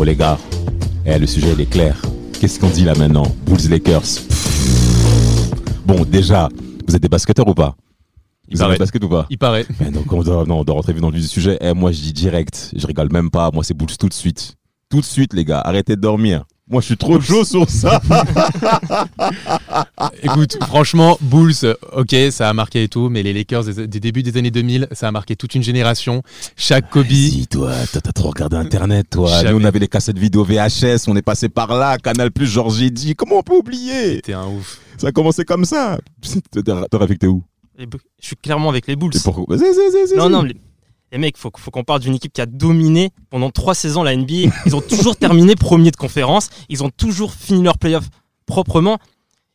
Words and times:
Bon 0.00 0.06
les 0.06 0.16
gars, 0.16 0.38
eh, 1.04 1.18
le 1.18 1.26
sujet 1.26 1.52
il 1.52 1.60
est 1.60 1.68
clair. 1.68 2.00
Qu'est-ce 2.40 2.58
qu'on 2.58 2.70
dit 2.70 2.84
là 2.84 2.94
maintenant? 2.94 3.26
Bulls 3.44 3.68
Lakers. 3.68 4.00
Pfff. 4.00 5.50
Bon 5.84 6.06
déjà, 6.06 6.48
vous 6.88 6.96
êtes 6.96 7.02
des 7.02 7.08
basketteurs 7.10 7.46
ou 7.46 7.52
pas? 7.52 7.76
Il 8.48 8.56
Vous 8.56 8.62
paraît. 8.62 8.78
basket 8.78 9.04
ou 9.04 9.10
pas? 9.10 9.26
Il 9.28 9.36
paraît. 9.36 9.66
Donc 9.92 10.10
on 10.10 10.22
doit, 10.22 10.46
non, 10.46 10.60
on 10.60 10.64
doit 10.64 10.76
rentrer 10.76 10.94
vite 10.94 11.02
dans 11.02 11.10
le 11.10 11.16
vif 11.16 11.24
du 11.24 11.28
sujet. 11.28 11.58
Eh, 11.60 11.74
moi 11.74 11.92
je 11.92 12.00
dis 12.00 12.14
direct, 12.14 12.72
je 12.74 12.86
rigole 12.86 13.10
même 13.12 13.30
pas. 13.30 13.50
Moi 13.52 13.62
c'est 13.62 13.74
Bulls 13.74 13.94
tout 13.98 14.08
de 14.08 14.14
suite. 14.14 14.54
Tout 14.88 15.00
de 15.00 15.04
suite 15.04 15.34
les 15.34 15.44
gars, 15.44 15.60
arrêtez 15.60 15.96
de 15.96 16.00
dormir. 16.00 16.44
Moi 16.70 16.80
je 16.80 16.86
suis 16.86 16.96
trop 16.96 17.20
chaud 17.20 17.44
sur 17.44 17.68
ça. 17.68 18.00
Écoute, 20.22 20.56
franchement, 20.62 21.18
Bulls, 21.20 21.52
ok, 21.92 22.14
ça 22.30 22.48
a 22.48 22.52
marqué 22.52 22.84
et 22.84 22.88
tout, 22.88 23.08
mais 23.08 23.22
les 23.22 23.32
Lakers 23.32 23.64
des, 23.64 23.86
des 23.86 24.00
débuts 24.00 24.22
des 24.22 24.36
années 24.38 24.50
2000, 24.50 24.88
ça 24.92 25.08
a 25.08 25.10
marqué 25.12 25.34
toute 25.36 25.54
une 25.54 25.62
génération. 25.62 26.22
Chaque 26.56 26.88
Kobe. 26.90 27.06
Vas-y 27.06 27.46
toi, 27.48 27.72
toi, 27.92 28.00
t'as 28.00 28.12
trop 28.12 28.28
regardé 28.30 28.56
internet 28.56 29.06
toi. 29.10 29.28
Jamais. 29.30 29.50
Nous 29.52 29.60
on 29.60 29.64
avait 29.64 29.78
les 29.80 29.88
cassettes 29.88 30.18
vidéo 30.18 30.44
VHS, 30.44 31.08
on 31.08 31.16
est 31.16 31.22
passé 31.22 31.48
par 31.48 31.74
là, 31.76 31.98
Canal 31.98 32.30
Plus, 32.30 32.46
Georges 32.46 32.90
dit. 32.90 33.14
Comment 33.16 33.38
on 33.38 33.42
peut 33.42 33.56
oublier? 33.56 34.20
T'es 34.22 34.32
un 34.34 34.46
ouf. 34.46 34.78
Ça 34.96 35.08
a 35.08 35.12
commencé 35.12 35.44
comme 35.44 35.64
ça. 35.64 35.98
T'aurais 36.90 37.04
affecté 37.04 37.26
où? 37.26 37.42
Les 37.78 37.86
Bu- 37.86 37.98
Je 38.20 38.26
suis 38.28 38.36
clairement 38.36 38.68
avec 38.68 38.86
les 38.86 38.94
Bulls. 38.96 39.10
Et 39.16 39.20
pourquoi? 39.24 39.44
Vas-y, 39.56 39.60
vas-y, 39.70 40.06
vas-y, 40.06 40.16
Non, 40.16 40.28
non, 40.28 40.42
les, 40.42 40.54
les 41.12 41.18
mecs, 41.18 41.36
faut, 41.36 41.50
faut 41.56 41.70
qu'on 41.70 41.84
parle 41.84 42.00
d'une 42.00 42.14
équipe 42.14 42.32
qui 42.32 42.40
a 42.40 42.46
dominé 42.46 43.10
pendant 43.30 43.50
trois 43.50 43.74
saisons 43.74 44.02
la 44.02 44.14
NBA. 44.16 44.50
Ils 44.66 44.76
ont 44.76 44.80
toujours 44.80 45.16
terminé 45.18 45.54
premier 45.56 45.90
de 45.90 45.96
conférence. 45.96 46.50
Ils 46.68 46.82
ont 46.84 46.90
toujours 46.90 47.32
fini 47.34 47.62
leur 47.62 47.78
playoff 47.78 48.04
proprement. 48.46 48.98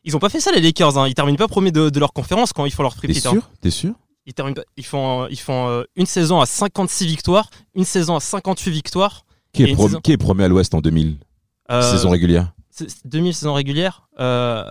Ils 0.04 0.14
ont 0.16 0.18
pas 0.20 0.28
fait 0.28 0.40
ça 0.40 0.52
les 0.52 0.60
Lakers. 0.60 0.98
Hein. 0.98 1.08
Ils 1.08 1.14
terminent 1.14 1.36
pas 1.38 1.48
premier 1.48 1.72
de, 1.72 1.90
de 1.90 1.98
leur 2.00 2.12
conférence 2.12 2.52
quand 2.52 2.64
ils 2.66 2.70
font 2.72 2.82
leur 2.82 2.94
free 2.94 3.08
T'es 3.08 3.26
hein. 3.26 3.32
sûr? 3.32 3.50
T'es 3.60 3.70
sûr? 3.70 3.94
Ils, 4.26 4.34
terminent 4.34 4.54
pas- 4.54 4.64
ils 4.76 4.84
font, 4.84 5.26
ils 5.28 5.38
font 5.38 5.68
euh, 5.68 5.84
une 5.96 6.06
saison 6.06 6.40
à 6.40 6.46
56 6.46 7.06
victoires, 7.06 7.48
une 7.74 7.84
saison 7.84 8.16
à 8.16 8.20
58 8.20 8.70
victoires. 8.70 9.24
qui 9.52 9.62
est, 9.62 9.70
Et 9.70 9.74
pro- 9.74 9.86
saison- 9.88 10.00
qui 10.00 10.12
est 10.12 10.16
premier 10.16 10.44
à 10.44 10.48
l'Ouest 10.48 10.74
en 10.74 10.80
2000 10.80 11.16
Euh, 11.70 11.82
Saison 11.82 12.10
régulière 12.10 12.52
c'est- 12.70 12.90
c'est 12.90 13.06
2000 13.06 13.34
saison 13.34 13.54
régulière. 13.54 14.06
Euh, 14.20 14.62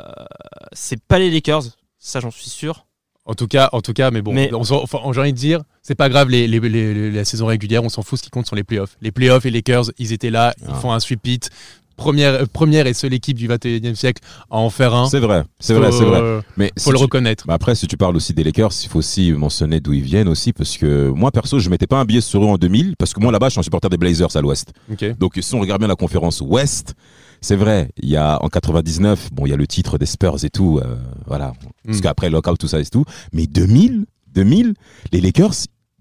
c'est 0.73 1.02
pas 1.02 1.17
les 1.20 1.31
Lakers, 1.31 1.64
ça 1.97 2.20
j'en 2.20 2.30
suis 2.31 2.49
sûr. 2.49 2.86
En 3.28 3.34
tout 3.34 3.48
cas, 3.48 3.70
en 3.72 3.81
tout 3.81 3.94
cas, 3.94 4.12
mais 4.12 4.22
bon, 4.22 4.34
Mais- 4.34 4.52
on 4.54 4.62
enfin, 4.62 5.00
j'ai 5.12 5.20
envie 5.20 5.34
de 5.34 5.38
dire, 5.38 5.62
c'est 5.81 5.95
pas 5.95 6.09
grave 6.09 6.30
les, 6.30 6.48
les- 6.48 6.59
les- 6.59 6.94
les- 6.94 7.12
la 7.12 7.26
saison 7.26 7.48
régulière, 7.48 7.84
on 7.84 7.90
s'en 7.90 8.04
fout. 8.04 8.20
Ce 8.20 8.23
qui 8.23 8.30
compte 8.30 8.45
sont 8.45 8.56
les 8.56 8.64
playoffs. 8.64 8.98
Les 9.02 9.12
playoffs, 9.12 9.44
les 9.45 9.52
Lakers, 9.52 9.86
ils 9.98 10.14
étaient 10.14 10.30
là, 10.30 10.54
ils 10.62 10.67
Ah. 10.70 10.76
font 10.76 10.92
un 10.92 11.00
sweep-it. 11.00 11.50
Première, 11.98 12.34
euh, 12.34 12.45
première 12.52 12.88
et 12.88 12.94
seule 12.94 13.14
équipe 13.14 13.38
du 13.38 13.48
21e 13.48 13.95
siècle 13.95 14.22
à 14.52 14.58
en 14.58 14.70
faire 14.70 14.94
un. 14.94 15.08
C'est 15.09 15.22
vrai, 15.22 15.44
c'est 15.62 15.73
vrai, 15.73 15.92
c'est 15.94 16.04
vrai. 16.04 16.20
euh, 16.20 16.42
Mais 16.58 16.67
Faut 16.78 16.84
si 16.84 16.92
le 16.92 16.98
tu- 16.98 17.02
reconnaître. 17.04 17.48
bah 17.48 17.54
après, 17.54 17.73
si 17.73 17.88
tu 17.88 17.95
parles 17.95 18.17
aussi 18.17 18.34
des 18.34 18.44
Lakers, 18.44 18.72
il 18.84 18.90
faut 18.90 19.00
aussi 19.00 19.32
mentionner 19.32 19.80
d'où 19.80 19.94
ils 19.94 20.04
viennent 20.04 20.28
aussi, 20.28 20.52
parce 20.52 20.78
que 20.78 21.08
moi, 21.08 21.32
perso, 21.32 21.58
je 21.58 21.70
mettais 21.70 21.88
pas 21.88 21.98
un 21.98 22.06
billet 22.06 22.20
sur 22.22 22.44
eux 22.44 22.48
en 22.48 22.58
2000, 22.58 22.95
parce 23.00 23.14
que 23.14 23.22
moi, 23.22 23.32
là-bas, 23.32 23.48
je 23.48 23.52
suis 23.52 23.60
un 23.60 23.64
supporter 23.64 23.89
des 23.89 23.98
Blazers 23.98 24.36
à 24.36 24.42
l'Ouest. 24.42 24.73
Donc, 25.20 25.39
si 25.42 25.56
on 25.56 25.62
regarde 25.62 25.80
bien 25.80 25.88
la 25.88 25.95
conférence 25.95 26.42
Ouest, 26.42 26.95
c'est 27.42 27.56
vrai, 27.56 27.90
il 28.02 28.10
y 28.10 28.18
a 28.18 28.42
en 28.44 28.48
99, 28.50 29.30
bon, 29.32 29.46
il 29.46 29.50
y 29.50 29.54
a 29.54 29.58
le 29.58 29.68
titre 29.68 29.98
des 29.98 30.06
Spurs 30.06 30.44
et 30.44 30.50
tout, 30.50 30.80
euh, 30.84 30.96
voilà, 31.28 31.54
parce 31.86 31.98
Mm. 32.00 32.02
qu'après 32.02 32.30
lockout, 32.30 32.58
tout 32.58 32.68
ça 32.68 32.80
et 32.80 32.86
tout. 32.86 33.06
Mais 33.34 33.48
2000, 33.48 34.06
2000, 34.34 34.73
les 35.12 35.22
Lakers, 35.22 35.54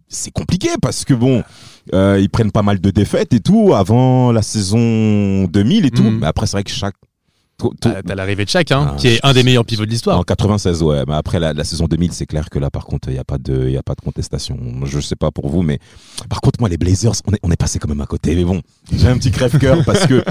c'est 0.09 0.31
compliqué 0.31 0.69
parce 0.81 1.05
que 1.05 1.15
bon, 1.15 1.43
euh, 1.93 2.19
ils 2.21 2.29
prennent 2.31 2.53
pas 2.53 2.63
mal 2.63 2.81
de 2.81 2.91
défaites 2.91 3.33
et 3.33 3.41
tout 3.41 3.75
avant 3.75 4.33
la 4.33 4.43
saison 4.43 5.45
2000 5.45 5.87
et 5.87 5.91
tout. 5.91 6.03
Mm. 6.03 6.19
Mais 6.21 6.27
après, 6.27 6.47
c'est 6.47 6.57
vrai 6.57 6.65
que 6.65 6.71
chaque. 6.71 6.95
T'as 7.81 8.03
l'arrivée 8.15 8.45
de 8.45 8.51
Shaq, 8.51 8.73
hein, 8.73 8.91
Ah, 8.93 8.97
qui 8.99 9.09
est 9.09 9.21
un 9.23 9.33
des 9.33 9.43
meilleurs 9.43 9.65
pivots 9.65 9.87
de 9.87 9.91
l'histoire. 9.91 10.19
en 10.19 10.23
96, 10.23 10.83
ouais. 10.83 11.05
Mais 11.07 11.15
après 11.15 11.39
la, 11.39 11.53
la 11.53 11.65
saison 11.65 11.87
2000, 11.87 12.13
c'est 12.13 12.27
clair 12.27 12.51
que 12.51 12.59
là, 12.59 12.69
par 12.71 12.85
contre, 12.85 13.09
il 13.09 13.13
n'y 13.15 13.19
a, 13.19 13.25
pas 13.25 13.39
de- 13.39 13.69
y 13.69 13.77
a 13.77 13.83
pas 13.83 13.95
de 13.95 14.01
contestation. 14.01 14.59
Je 14.85 15.01
sais 15.01 15.17
pas 15.17 15.31
pour 15.31 15.49
vous, 15.49 15.63
mais 15.63 15.79
par 16.29 16.41
contre, 16.41 16.61
moi, 16.61 16.69
les 16.69 16.77
Blazers, 16.77 17.13
on 17.27 17.33
est, 17.33 17.39
on 17.43 17.51
est 17.51 17.57
passé 17.57 17.79
quand 17.79 17.89
même 17.89 18.01
à 18.01 18.07
côté. 18.07 18.35
Mais 18.35 18.45
bon, 18.45 18.61
j'ai 18.93 19.09
un 19.09 19.17
petit 19.17 19.31
crève-cœur 19.31 19.79
parce 19.87 20.07
que, 20.07 20.23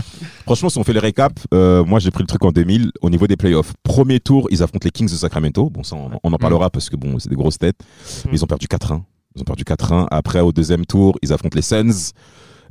franchement, 0.46 0.70
si 0.70 0.78
on 0.78 0.84
fait 0.84 0.94
le 0.94 1.00
récap, 1.00 1.40
euh, 1.54 1.84
moi, 1.86 2.00
j'ai 2.00 2.12
pris 2.12 2.24
le 2.24 2.28
truc 2.28 2.44
en 2.46 2.52
2000 2.52 2.92
au 3.02 3.10
niveau 3.10 3.26
des 3.26 3.38
playoffs. 3.38 3.74
Premier 3.84 4.20
tour, 4.20 4.48
ils 4.52 4.62
affrontent 4.62 4.86
les 4.86 4.92
Kings 4.92 5.10
de 5.10 5.16
Sacramento. 5.16 5.70
Bon, 5.70 5.84
ça, 5.84 5.96
on, 5.96 6.12
on 6.24 6.34
en 6.34 6.38
parlera 6.38 6.70
parce 6.70 6.90
que, 6.90 6.96
bon, 6.98 7.18
c'est 7.20 7.30
des 7.30 7.36
grosses 7.36 7.58
têtes. 7.58 7.80
Mais 8.26 8.34
ils 8.34 8.44
ont 8.44 8.48
perdu 8.48 8.68
4-1. 8.68 9.02
Ils 9.36 9.42
ont 9.42 9.46
perdu 9.46 9.64
4-1. 9.64 10.08
Après, 10.12 10.42
au 10.42 10.52
deuxième 10.52 10.86
tour, 10.86 11.18
ils 11.24 11.32
affrontent 11.34 11.56
les 11.56 11.62
Suns. 11.62 12.12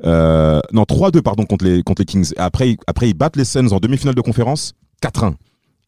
Euh, 0.04 0.60
non, 0.72 0.82
3-2, 0.84 1.20
pardon, 1.22 1.44
contre 1.44 1.64
les, 1.64 1.82
contre 1.82 2.02
les 2.02 2.06
Kings. 2.06 2.32
Après, 2.36 2.70
ils- 2.70 2.76
après, 2.86 3.08
ils 3.08 3.14
battent 3.14 3.36
les 3.36 3.44
Suns 3.44 3.68
en 3.72 3.78
demi-finale 3.78 4.14
de 4.14 4.20
conférence, 4.20 4.72
4-1. 5.00 5.34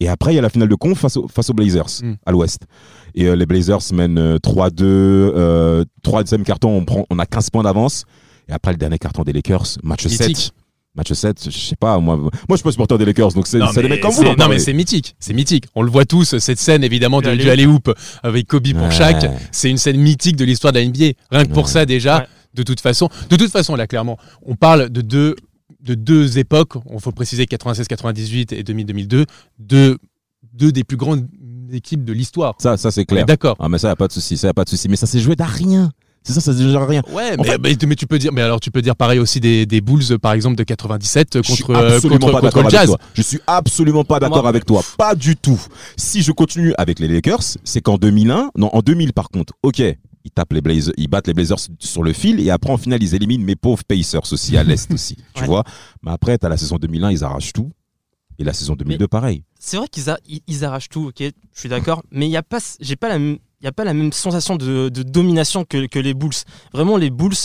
Et 0.01 0.07
après, 0.09 0.33
il 0.33 0.35
y 0.35 0.39
a 0.39 0.41
la 0.41 0.49
finale 0.49 0.67
de 0.69 0.75
conf 0.75 0.99
face, 0.99 1.15
au- 1.17 1.27
face 1.27 1.49
aux 1.49 1.53
Blazers, 1.53 1.87
Mm. 2.03 2.13
à 2.25 2.31
l'ouest. 2.31 2.63
Et 3.15 3.25
euh, 3.27 3.35
les 3.35 3.45
Blazers 3.45 3.79
mènent 3.93 4.17
euh, 4.17 4.37
3-2. 4.39 4.83
Euh, 4.85 5.85
troisième 6.03 6.43
carton, 6.43 6.69
on, 6.69 6.85
prend, 6.85 7.05
on 7.09 7.19
a 7.19 7.25
15 7.25 7.49
points 7.49 7.63
d'avance. 7.63 8.03
Et 8.49 8.53
après, 8.53 8.71
le 8.73 8.77
dernier 8.77 8.97
carton 8.97 9.23
des 9.23 9.33
Lakers, 9.33 9.77
match 9.83 10.05
Mythique. 10.05 10.37
7. 10.37 10.51
Match 10.97 11.11
7, 11.11 11.49
je 11.51 11.57
sais 11.57 11.75
pas, 11.75 11.99
moi, 11.99 12.15
moi 12.15 12.29
je 12.51 12.55
suis 12.55 12.63
pas 12.63 12.71
supporter 12.71 12.97
des 12.97 13.03
Lakers, 13.03 13.33
donc 13.33 13.47
c'est 13.47 13.59
des 13.59 13.65
mais 13.81 13.89
mecs 13.89 14.01
comme 14.01 14.11
c'est- 14.11 14.21
vous. 14.21 14.27
hein, 14.27 14.29
Non, 14.29 14.35
parlez. 14.37 14.55
mais 14.55 14.59
c'est 14.59 14.71
mythique. 14.71 15.13
C'est 15.19 15.33
mythique. 15.33 15.65
On 15.75 15.81
le 15.81 15.91
voit 15.91 16.05
tous, 16.05 16.37
cette 16.37 16.57
scène, 16.59 16.85
évidemment, 16.85 17.19
du 17.21 17.27
alley-oop 17.27 17.91
avec 18.23 18.47
Kobe 18.47 18.71
pour 18.73 18.83
Ouais. 18.83 18.91
chaque. 18.91 19.25
C'est 19.51 19.69
une 19.69 19.77
scène 19.77 19.97
mythique 19.97 20.37
de 20.37 20.45
l'histoire 20.45 20.71
de 20.71 20.79
la 20.79 20.85
NBA. 20.85 21.11
Rien 21.31 21.43
que 21.45 21.49
pour 21.51 21.65
Ouais. 21.65 21.69
ça, 21.69 21.85
déjà, 21.85 22.19
Ouais. 22.19 22.25
De 22.55 22.63
toute 22.63 22.79
façon. 22.79 23.09
De 23.29 23.35
toute 23.35 23.51
façon, 23.51 23.75
là, 23.75 23.87
clairement, 23.87 24.17
on 24.45 24.55
parle 24.55 24.89
de 24.89 25.01
deux, 25.01 25.35
de 25.81 25.93
deux 25.93 26.37
époques. 26.39 26.73
Il 26.91 26.99
faut 26.99 27.11
préciser 27.11 27.43
96-98 27.45 28.53
et 28.55 28.63
2000-2002. 28.63 29.25
Deux, 29.59 29.97
deux 30.53 30.71
des 30.71 30.83
plus 30.83 30.97
grandes 30.97 31.27
équipes 31.71 32.03
de 32.05 32.13
l'histoire. 32.13 32.55
Ça, 32.59 32.77
ça 32.77 32.91
c'est 32.91 33.01
On 33.01 33.03
est 33.03 33.05
clair. 33.05 33.25
D'accord. 33.25 33.55
Ah, 33.59 33.69
mais 33.69 33.77
ça, 33.77 33.89
y 33.89 33.91
a 33.91 33.95
pas 33.95 34.07
de 34.07 34.13
souci, 34.13 34.37
ça, 34.37 34.47
y 34.47 34.49
a 34.49 34.53
pas 34.53 34.63
de 34.63 34.69
souci. 34.69 34.87
Mais 34.89 34.95
ça 34.95 35.07
s'est 35.07 35.19
joué 35.19 35.35
d'à 35.35 35.45
rien. 35.45 35.91
C'est 36.23 36.33
ça, 36.33 36.41
ça 36.41 36.53
s'est 36.53 36.63
joué 36.63 36.73
d'à 36.73 36.83
rien. 36.85 37.03
Ouais, 37.11 37.37
mais, 37.37 37.43
fait- 37.43 37.57
mais, 37.59 37.75
mais 37.87 37.95
tu 37.95 38.07
peux 38.07 38.17
dire, 38.17 38.31
mais 38.33 38.41
alors 38.41 38.59
tu 38.59 38.71
peux 38.71 38.81
dire 38.81 38.95
pareil 38.95 39.19
aussi 39.19 39.39
des, 39.39 39.67
des 39.67 39.79
Bulls, 39.79 40.17
par 40.19 40.33
exemple, 40.33 40.55
de 40.55 40.63
97 40.63 41.43
Je 41.43 41.51
suis 41.51 41.63
contre, 41.63 41.79
euh, 41.79 41.95
absolument 41.97 42.19
contre, 42.19 42.31
pas 42.31 42.41
contre 42.41 42.57
le 42.57 42.61
avec 42.61 42.71
Jazz. 42.71 42.85
toi. 42.87 42.97
Je 43.13 43.21
suis 43.21 43.39
absolument 43.45 44.03
pas 44.03 44.19
d'accord 44.19 44.47
avec 44.47 44.65
toi. 44.65 44.81
Pas 44.97 45.13
du 45.13 45.35
tout. 45.35 45.61
Si 45.97 46.23
je 46.23 46.31
continue 46.31 46.73
avec 46.79 46.97
les 46.99 47.07
Lakers, 47.07 47.43
c'est 47.63 47.81
qu'en 47.81 47.97
2001, 47.97 48.49
non, 48.57 48.69
en 48.73 48.79
2000 48.81 49.13
par 49.13 49.29
contre, 49.29 49.53
ok, 49.61 49.83
ils 50.25 50.31
tapent 50.31 50.51
les 50.53 50.59
Blazers, 50.61 50.93
ils 50.97 51.07
battent 51.07 51.27
les 51.27 51.33
Blazers 51.33 51.59
sur 51.79 52.03
le 52.03 52.11
fil 52.11 52.39
et 52.41 52.49
après 52.49 52.71
en 52.71 52.77
finale 52.77 53.01
ils 53.01 53.15
éliminent 53.15 53.45
mes 53.45 53.55
pauvres 53.55 53.83
Pacers 53.85 54.33
aussi 54.33 54.57
à 54.57 54.63
l'est 54.63 54.91
aussi. 54.91 55.15
Tu 55.33 55.41
Ouais. 55.41 55.47
vois. 55.47 55.63
Mais 56.03 56.11
après 56.11 56.37
t'as 56.37 56.49
la 56.49 56.57
saison 56.57 56.75
2001, 56.77 57.11
ils 57.11 57.23
arrachent 57.23 57.53
tout. 57.53 57.71
Et 58.37 58.43
la 58.43 58.51
saison 58.51 58.75
2002, 58.75 59.07
pareil. 59.07 59.43
C'est 59.57 59.77
vrai 59.77 59.87
qu'ils 59.87 60.13
ils- 60.27 60.41
ils 60.47 60.65
arrachent 60.65 60.89
tout, 60.89 61.05
ok, 61.07 61.19
je 61.21 61.31
suis 61.59 61.69
d'accord, 61.69 62.03
mais 62.11 62.27
il 62.27 62.31
y 62.31 62.35
a 62.37 62.43
pas, 62.43 62.57
j'ai 62.81 62.97
pas 62.97 63.07
la, 63.07 63.17
y 63.61 63.67
a 63.67 63.71
pas 63.71 63.85
la 63.85 63.93
même 63.93 64.11
sensation 64.11 64.57
de, 64.57 64.89
de 64.89 65.03
domination 65.03 65.63
que, 65.63 65.85
que 65.87 65.99
les 65.99 66.13
Bulls. 66.13 66.33
Vraiment, 66.73 66.97
les 66.97 67.11
Bulls, 67.11 67.37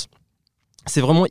c'est 0.87 1.01
vraiment 1.01 1.27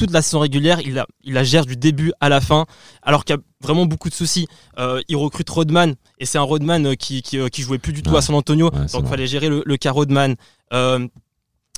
toute 0.00 0.12
la 0.12 0.22
saison 0.22 0.40
régulière, 0.40 0.80
il 0.80 0.94
la, 0.94 1.06
il 1.22 1.34
la 1.34 1.44
gère 1.44 1.66
du 1.66 1.76
début 1.76 2.12
à 2.20 2.28
la 2.28 2.40
fin, 2.40 2.66
alors 3.02 3.24
qu'il 3.24 3.36
y 3.36 3.38
a 3.38 3.42
vraiment 3.62 3.86
beaucoup 3.86 4.08
de 4.08 4.14
soucis. 4.14 4.46
Euh, 4.78 5.00
ils 5.08 5.16
recrutent 5.16 5.50
Rodman, 5.50 5.94
et 6.18 6.26
c'est 6.26 6.38
un 6.38 6.42
Rodman 6.42 6.86
euh, 6.86 6.94
qui, 6.94 7.22
qui, 7.22 7.38
euh, 7.38 7.48
qui 7.48 7.62
jouait 7.62 7.78
plus 7.78 7.92
du 7.92 8.02
tout 8.02 8.10
Ouais. 8.10 8.18
à 8.18 8.22
San 8.22 8.34
Antonio, 8.34 8.70
Ouais, 8.72 8.86
donc 8.92 9.02
il 9.04 9.08
fallait 9.08 9.26
gérer 9.26 9.48
le, 9.48 9.62
le 9.64 9.76
cas 9.76 9.92
Rodman. 9.92 10.34
Euh, 10.72 11.06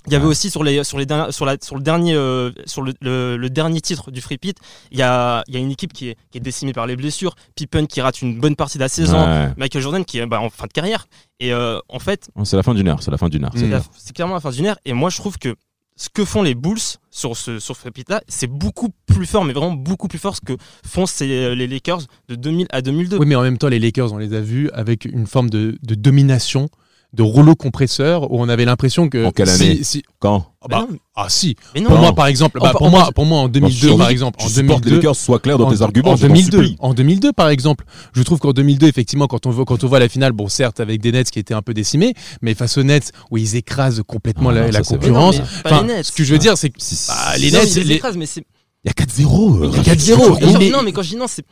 il 0.09 0.13
y 0.13 0.17
avait 0.17 0.25
Ouais. 0.25 0.31
aussi 0.33 0.51
sur, 0.51 0.65
les, 0.65 0.83
sur, 0.83 0.99
les 0.99 1.07
derniers- 1.07 1.31
sur, 1.31 1.45
la, 1.47 1.57
sur, 1.63 1.77
le, 1.77 1.83
dernier, 1.83 2.15
euh, 2.15 2.51
sur 2.67 2.83
le, 2.83 2.93
le- 3.01 3.37
le 3.37 3.51
dernier 3.51 3.81
titre 3.81 4.11
du 4.11 4.21
Free 4.21 4.37
Pit, 4.37 4.57
il 4.91 4.99
y 4.99 5.03
a, 5.03 5.45
il 5.47 5.55
y 5.55 5.57
a 5.57 5.61
une 5.61 5.71
équipe 5.71 5.93
qui 5.93 6.09
est, 6.09 6.17
qui 6.33 6.39
est 6.39 6.41
décimée 6.41 6.73
par 6.73 6.87
les 6.89 6.97
blessures. 6.97 7.37
Pippen 7.55 7.87
qui 7.87 8.01
rate 8.01 8.21
une 8.21 8.41
bonne 8.41 8.57
partie 8.57 8.79
de 8.79 8.83
la 8.83 8.89
saison. 8.89 9.23
Ouais. 9.25 9.51
Michael 9.57 9.81
Jordan 9.83 10.05
qui 10.05 10.19
est 10.19 10.27
bah, 10.27 10.41
en 10.41 10.51
fin 10.51 10.67
de 10.67 10.73
carrière. 10.73 11.07
Et 11.39 11.53
euh, 11.53 11.79
en 11.89 12.01
fait, 12.01 12.31
C'est 12.45 12.57
la 12.57 12.65
fin 12.65 12.75
d'une 12.75 12.89
heure, 12.89 13.01
c'est 13.01 13.13
la 13.13 13.17
fin 13.19 13.29
d'une 13.29 13.45
heure. 13.45 13.53
C'est 13.55 13.61
c'est 13.61 13.67
clair. 13.69 13.79
la- 13.79 13.85
c'est 13.97 14.13
clairement 14.13 14.35
la 14.35 14.41
fin 14.41 14.51
d'une 14.51 14.65
ère. 14.67 14.77
Et 14.85 14.93
moi, 14.93 15.09
je 15.11 15.19
trouve 15.19 15.39
que 15.39 15.55
ce 16.03 16.09
que 16.13 16.25
font 16.25 16.43
les 16.43 16.57
Bulls 16.57 16.81
sur 17.13 17.37
ce, 17.37 17.61
sur 17.61 17.77
Free-Pit-là, 17.77 18.23
c'est 18.27 18.49
beaucoup 18.49 18.89
plus 19.07 19.25
fort, 19.25 19.45
mais 19.45 19.53
vraiment 19.53 19.71
beaucoup 19.73 20.09
plus 20.09 20.19
fort 20.19 20.35
ce 20.35 20.41
que 20.41 20.55
font 20.85 21.07
ces- 21.07 21.55
les 21.55 21.69
Lakers 21.69 22.01
de 22.29 22.35
2000 22.35 22.67
à 22.71 22.83
2002. 22.83 23.19
Oui, 23.19 23.27
mais 23.27 23.37
en 23.37 23.43
même 23.43 23.57
temps, 23.57 23.69
les 23.69 23.79
Lakers, 23.79 24.13
on 24.13 24.19
les 24.19 24.35
a 24.35 24.41
vus 24.41 24.69
avec 24.73 25.05
une 25.05 25.29
forme 25.29 25.49
de 25.49 25.79
domination 25.95 26.69
de 27.15 27.23
rouleau 27.23 27.55
compresseur 27.55 28.33
où 28.33 28.41
on 28.41 28.49
avait 28.49 28.65
l'impression 28.65 29.09
que. 29.09 29.27
En 29.27 29.33
quelle 29.33 29.51
année 29.51 29.81
si- 29.83 30.03
Quand 30.19 30.47
ah 30.63 30.67
bah, 30.69 30.87
ah 31.17 31.27
si. 31.29 31.57
mais 31.75 31.81
non, 31.81 31.89
Pour 31.89 31.97
Non. 31.97 32.03
moi, 32.03 32.15
par 32.15 32.27
exemple, 32.27 32.59
bah, 32.61 32.73
pour 32.77 32.89
moi, 32.91 33.03
pense- 33.05 33.11
pour 33.13 33.27
moi, 33.27 33.39
en 33.41 33.49
2002, 33.49 33.77
Surtout, 33.77 33.99
par 33.99 34.09
exemple, 34.09 34.39
tu 34.39 34.47
en 34.47 34.49
supportes 34.49 34.85
les 34.85 34.91
2002, 34.93 34.97
Lakers, 35.09 35.17
sois 35.17 35.39
clair 35.41 35.59
dans 35.59 35.67
en, 35.69 35.73
tes 35.75 35.83
arguments. 35.83 36.11
en 36.13 36.17
je 36.17 36.23
t'en 36.23 36.29
2002, 36.29 36.59
supplie. 36.63 36.77
en 36.79 36.95
2002, 36.95 37.33
par 37.33 37.49
exemple, 37.51 37.85
je 38.15 38.23
trouve 38.23 38.39
qu'en 38.39 38.53
2002, 38.53 38.87
effectivement, 38.87 39.27
quand 39.27 39.45
on 39.47 39.51
voit, 39.51 39.65
quand 39.67 39.83
on 39.85 39.89
voit 39.89 39.99
la 39.99 40.09
finale, 40.09 40.33
bon, 40.33 40.49
certes, 40.49 40.81
avec 40.81 41.01
des 41.03 41.13
Nets 41.13 41.31
qui 41.31 41.39
étaient 41.39 41.53
un 41.55 41.63
peu 41.63 41.75
décimés, 41.75 42.15
mais 42.41 42.55
face 42.55 42.79
aux 42.79 42.83
Nets 42.83 43.13
où 43.31 43.37
ils 43.39 43.57
écrasent 43.57 44.03
complètement 44.07 44.49
Ah 44.51 44.71
la, 44.71 44.81
concurrence. 44.83 45.03
Mais 45.03 45.09
non, 45.11 45.31
mais 45.33 45.63
pas 45.65 45.71
Enfin, 45.73 45.83
les 45.87 45.95
Nets. 45.95 46.07
ce 46.07 46.13
que 46.13 46.25
je 46.25 46.33
veux 46.33 46.39
dire, 46.39 46.57
c'est 46.57 46.71
que 46.71 46.79
bah, 47.09 47.37
les 47.39 47.51
Non, 47.51 47.59
Nets, 47.59 47.75
les- 47.75 47.93
écrasent, 47.97 48.17
mais 48.17 48.27
c'est 48.27 48.45
Il 48.85 48.89
y 48.89 48.91
a 48.91 48.95
4-0. 48.95 49.63
euh, 49.65 49.71
Il 49.71 49.77
y 49.77 49.91
a 49.91 49.93
Rachid, 49.93 50.01
4-0. 50.15 50.39
tu 50.39 50.45
vois. 50.47 50.71
Non, 50.71 50.83
mais 50.83 50.93
quand 50.93 51.03
je 51.03 51.11
dis 51.11 51.17
non, 51.17 51.27
c'est, 51.29 51.45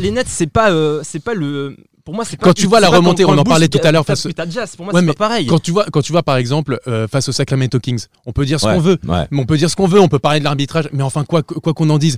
les 0.00 0.10
Nets, 0.12 0.26
c'est 0.28 0.46
pas, 0.50 0.70
euh, 0.70 1.02
c'est 1.04 1.20
pas 1.22 1.34
le. 1.34 1.76
Pour 2.06 2.14
moi, 2.14 2.24
c'est 2.24 2.36
pas. 2.38 2.46
Quand 2.46 2.52
tu 2.54 2.66
vois 2.68 2.80
la 2.80 2.86
c'est 2.86 2.92
pas 2.92 2.96
remontée, 2.98 3.24
on 3.26 3.36
en 3.36 3.42
parlait 3.44 3.66
tout 3.68 3.80
à 3.82 3.90
l'heure 3.92 4.06
face- 4.06 4.24
Utah 4.26 4.48
Jazz, 4.48 4.76
pour 4.76 4.84
moi, 4.86 4.94
Ouais, 4.94 5.00
c'est 5.00 5.06
pas 5.08 5.12
pareil. 5.14 5.46
Quand 5.46 5.58
tu 5.58 5.72
vois, 5.72 5.84
quand 5.92 6.00
tu 6.02 6.12
vois 6.12 6.22
par 6.22 6.36
exemple 6.36 6.78
euh, 6.86 7.08
face 7.08 7.28
aux 7.28 7.32
Sacramento 7.32 7.80
Kings, 7.80 8.04
on 8.26 8.32
peut 8.32 8.46
dire 8.46 8.60
ce 8.60 8.66
Ouais, 8.66 8.74
qu'on 8.74 8.80
veut. 8.80 8.98
ouais. 9.08 9.26
Mais 9.32 9.40
on 9.40 9.44
peut 9.44 9.56
dire 9.58 9.68
ce 9.68 9.76
qu'on 9.76 9.88
veut, 9.88 10.00
on 10.00 10.06
peut 10.08 10.20
parler 10.20 10.38
de 10.38 10.44
l'arbitrage, 10.44 10.88
mais 10.92 11.02
enfin 11.02 11.24
quoi 11.24 11.42
quoi 11.42 11.74
qu'on 11.74 11.90
en 11.90 11.98
dise, 11.98 12.16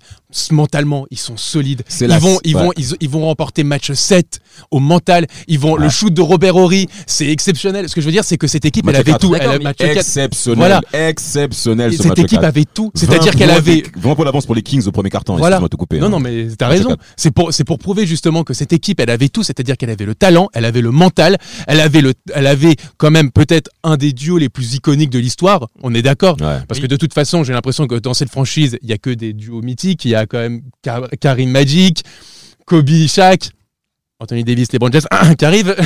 mentalement 0.50 1.06
ils 1.11 1.19
sont 1.19 1.37
solides. 1.38 1.82
C'est 1.88 2.05
Ils 2.05 2.08
la- 2.08 2.19
vont 2.19 2.38
ils 2.44 2.55
ouais. 2.55 2.62
vont 2.64 2.73
ils, 2.76 2.87
ils 3.00 3.08
vont 3.08 3.25
remporter 3.25 3.64
match 3.64 3.90
7 3.93 4.40
au 4.70 4.79
mental. 4.79 5.26
Ils 5.49 5.58
vont 5.58 5.75
le 5.76 5.88
shoot 5.88 6.12
de 6.12 6.20
Robert 6.20 6.56
Horry, 6.56 6.87
c'est 7.06 7.29
exceptionnel. 7.29 7.88
Ce 7.88 7.94
que 7.94 8.02
je 8.02 8.06
veux 8.06 8.12
dire, 8.12 8.25
c'est 8.25 8.37
que 8.37 8.46
cette 8.46 8.67
équipe, 8.67 8.85
Match 8.85 8.96
elle 8.96 9.08
avait 9.08 9.19
tout. 9.19 9.35
Elle 9.35 9.62
match 9.62 9.79
4. 9.79 9.96
Exceptionnel. 9.96 10.58
Voilà. 10.58 10.81
Exceptionnel 10.93 11.93
Et 11.93 11.96
ce 11.96 12.02
cette 12.02 12.08
match 12.11 12.19
équipe 12.19 12.31
quatre. 12.40 12.44
avait 12.44 12.64
tout. 12.67 12.90
C'est-à-dire 12.94 13.32
20 13.32 13.38
qu'elle 13.38 13.50
avait 13.50 13.82
des- 13.82 13.90
20 13.96 14.14
points 14.14 14.25
d'avance 14.26 14.44
pour 14.46 14.55
les 14.55 14.62
Kings 14.62 14.87
au 14.87 14.93
premier 14.93 15.08
carton. 15.11 15.37
Voilà. 15.37 15.56
Excuse-moi 15.56 15.69
de 15.69 15.73
te 15.73 15.76
couper. 15.76 15.99
Non, 15.99 16.06
hein. 16.06 16.11
non, 16.11 16.20
mais 16.20 16.49
t'as 16.58 16.69
raison. 16.69 16.94
C'est 17.17 17.31
pour, 17.31 17.52
c'est 17.55 17.64
pour 17.64 17.79
prouver 17.79 18.06
justement 18.06 18.44
que 18.44 18.52
cette 18.52 18.73
équipe, 18.75 19.00
elle 19.00 19.11
avait 19.11 19.29
tout, 19.29 19.43
c'est-à-dire 19.43 19.76
qu'elle 19.78 19.90
avait 19.90 20.04
le 20.04 20.14
talent, 20.14 20.48
elle 20.52 20.64
avait 20.66 20.80
le 20.82 20.90
mental, 20.90 21.38
elle 21.66 21.80
avait 21.80 22.00
le, 22.02 22.12
elle 22.34 22.46
avait 22.46 22.76
quand 22.98 23.10
même 23.10 23.30
peut-être 23.30 23.70
un 23.82 23.96
des 23.96 24.12
duos 24.12 24.36
les 24.38 24.48
plus 24.50 24.75
iconiques 24.75 25.10
de 25.10 25.19
l'histoire. 25.19 25.69
On 25.82 25.94
est 25.94 26.02
d'accord? 26.02 26.36
Ouais. 26.40 26.58
Parce 26.69 26.80
que 26.80 26.86
de 26.86 26.96
toute 26.96 27.14
façon, 27.14 27.44
j'ai 27.44 27.52
l'impression 27.52 27.86
que 27.86 27.94
dans 27.94 28.14
cette 28.14 28.30
franchise, 28.30 28.76
il 28.82 28.88
y 28.90 28.92
a 28.92 28.98
que 28.98 29.10
des 29.10 29.32
duos 29.32 29.62
mythiques. 29.62 30.04
Il 30.04 30.10
y 30.10 30.14
a 30.14 30.26
quand 30.26 30.38
même 30.38 30.60
Kar- 30.82 31.08
Karim 31.20 31.50
Magic, 31.50 32.02
Kobe, 32.66 32.90
Shaq, 33.06 33.50
Anthony 34.20 34.42
Davis, 34.44 34.72
LeBron 34.72 34.90
James 34.92 35.02
qui 35.38 35.44
arrivent. 35.44 35.76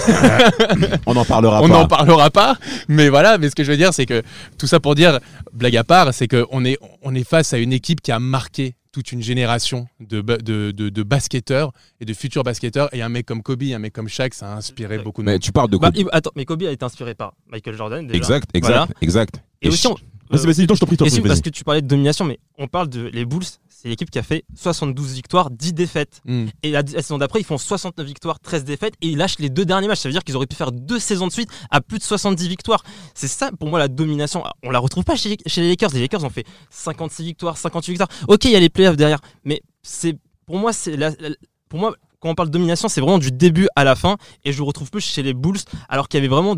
On 1.06 1.14
n'en 1.14 1.24
parlera 1.24 1.60
on 1.62 1.68
pas. 1.68 1.74
n'en 1.74 1.86
parlera 1.86 2.30
pas. 2.30 2.56
Mais 2.88 3.08
voilà, 3.08 3.36
mais 3.38 3.50
ce 3.50 3.54
que 3.54 3.62
je 3.64 3.70
veux 3.70 3.76
dire, 3.76 3.92
c'est 3.92 4.06
que 4.06 4.22
tout 4.58 4.66
ça 4.66 4.80
pour 4.80 4.94
dire, 4.94 5.20
blague 5.52 5.76
à 5.76 5.84
part, 5.84 6.14
c'est 6.14 6.28
qu'on 6.28 6.64
est, 6.64 6.78
on 7.02 7.14
est 7.14 7.28
face 7.28 7.52
à 7.52 7.58
une 7.58 7.72
équipe 7.72 8.00
qui 8.00 8.10
a 8.10 8.18
marqué 8.18 8.74
toute 8.92 9.10
une 9.10 9.22
génération 9.22 9.88
de, 10.00 10.20
de, 10.20 10.70
de, 10.70 10.88
de 10.90 11.02
basketteurs 11.02 11.72
et 12.00 12.04
de 12.04 12.12
futurs 12.14 12.44
basketteurs. 12.44 12.94
Et 12.94 13.02
un 13.02 13.08
mec 13.08 13.26
comme 13.26 13.42
Kobe, 13.42 13.62
un 13.74 13.78
mec 13.78 13.92
comme 13.92 14.08
Shaq, 14.08 14.34
ça 14.34 14.52
a 14.52 14.56
inspiré 14.56 14.98
beaucoup 14.98 15.22
de 15.22 15.26
Mais 15.26 15.32
monde. 15.32 15.40
tu 15.40 15.50
parles 15.50 15.70
de 15.70 15.78
Bah, 15.78 15.88
Kobe. 15.88 15.96
il- 15.96 16.08
attends, 16.12 16.30
mais 16.36 16.44
Kobe 16.44 16.62
a 16.64 16.70
été 16.70 16.84
inspiré 16.84 17.14
par 17.14 17.32
Michael 17.50 17.74
Jordan. 17.76 18.06
Déjà. 18.06 18.16
Exact, 18.18 18.50
exact, 18.54 18.72
Voilà. 18.74 18.88
exact. 19.00 19.42
Et 19.62 19.68
aussi, 19.68 19.86
on- 19.86 19.96
Vas-y, 20.30 20.46
vas-y, 20.46 20.62
je 20.62 20.66
t'en 20.66 20.86
prie, 20.86 20.96
t'en 20.96 21.04
Et 21.04 21.10
prie, 21.10 21.20
parce 21.20 21.42
que 21.42 21.50
tu 21.50 21.62
parlais 21.62 21.82
de 21.82 21.86
domination, 21.86 22.24
mais 22.24 22.38
on 22.56 22.66
parle 22.66 22.88
de 22.88 23.02
les 23.12 23.26
Bulls, 23.26 23.42
c'est 23.82 23.88
l'équipe 23.88 24.08
qui 24.10 24.18
a 24.20 24.22
fait 24.22 24.44
72 24.54 25.12
victoires, 25.12 25.50
10 25.50 25.72
défaites. 25.72 26.20
Hmm. 26.24 26.46
Et 26.62 26.70
la, 26.70 26.82
la 26.82 27.02
saison 27.02 27.18
d'après, 27.18 27.40
ils 27.40 27.44
font 27.44 27.58
69 27.58 28.06
victoires, 28.06 28.38
13 28.38 28.62
défaites, 28.64 28.94
et 29.00 29.08
ils 29.08 29.16
lâchent 29.18 29.40
les 29.40 29.48
deux 29.50 29.64
derniers 29.64 29.88
matchs. 29.88 29.98
Ça 30.00 30.08
veut 30.08 30.12
dire 30.12 30.22
qu'ils 30.22 30.36
auraient 30.36 30.46
pu 30.46 30.54
faire 30.54 30.70
deux 30.70 31.00
saisons 31.00 31.26
de 31.26 31.32
suite 31.32 31.50
à 31.70 31.80
plus 31.80 31.98
de 31.98 32.04
70 32.04 32.46
victoires. 32.48 32.84
C'est 33.14 33.26
ça, 33.26 33.50
pour 33.58 33.68
moi, 33.68 33.80
la 33.80 33.88
domination. 33.88 34.44
On 34.62 34.70
la 34.70 34.78
retrouve 34.78 35.02
pas 35.02 35.16
chez, 35.16 35.36
chez 35.46 35.62
les 35.62 35.70
Lakers. 35.70 35.90
Les 35.94 36.00
Lakers 36.00 36.22
ont 36.22 36.30
fait 36.30 36.44
56 36.70 37.24
victoires, 37.24 37.56
58 37.56 37.92
victoires. 37.92 38.08
Ok, 38.28 38.44
il 38.44 38.52
y 38.52 38.56
a 38.56 38.60
les 38.60 38.68
playoffs 38.70 38.96
derrière, 38.96 39.18
mais 39.44 39.62
c'est 39.82 40.16
pour 40.46 40.58
moi, 40.58 40.72
c'est 40.72 40.96
la- 40.96 41.10
la- 41.18 41.30
pour 41.68 41.80
moi. 41.80 41.94
Quand 42.20 42.30
on 42.30 42.34
parle 42.36 42.50
de 42.50 42.52
domination, 42.52 42.88
c'est 42.88 43.00
vraiment 43.00 43.18
du 43.18 43.32
début 43.32 43.66
à 43.74 43.82
la 43.82 43.96
fin, 43.96 44.16
et 44.44 44.52
je 44.52 44.58
le 44.58 44.62
retrouve 44.62 44.92
plus 44.92 45.00
chez 45.00 45.24
les 45.24 45.34
Bulls, 45.34 45.58
alors 45.88 46.06
qu'il 46.08 46.18
y 46.18 46.20
avait 46.20 46.28
vraiment 46.32 46.54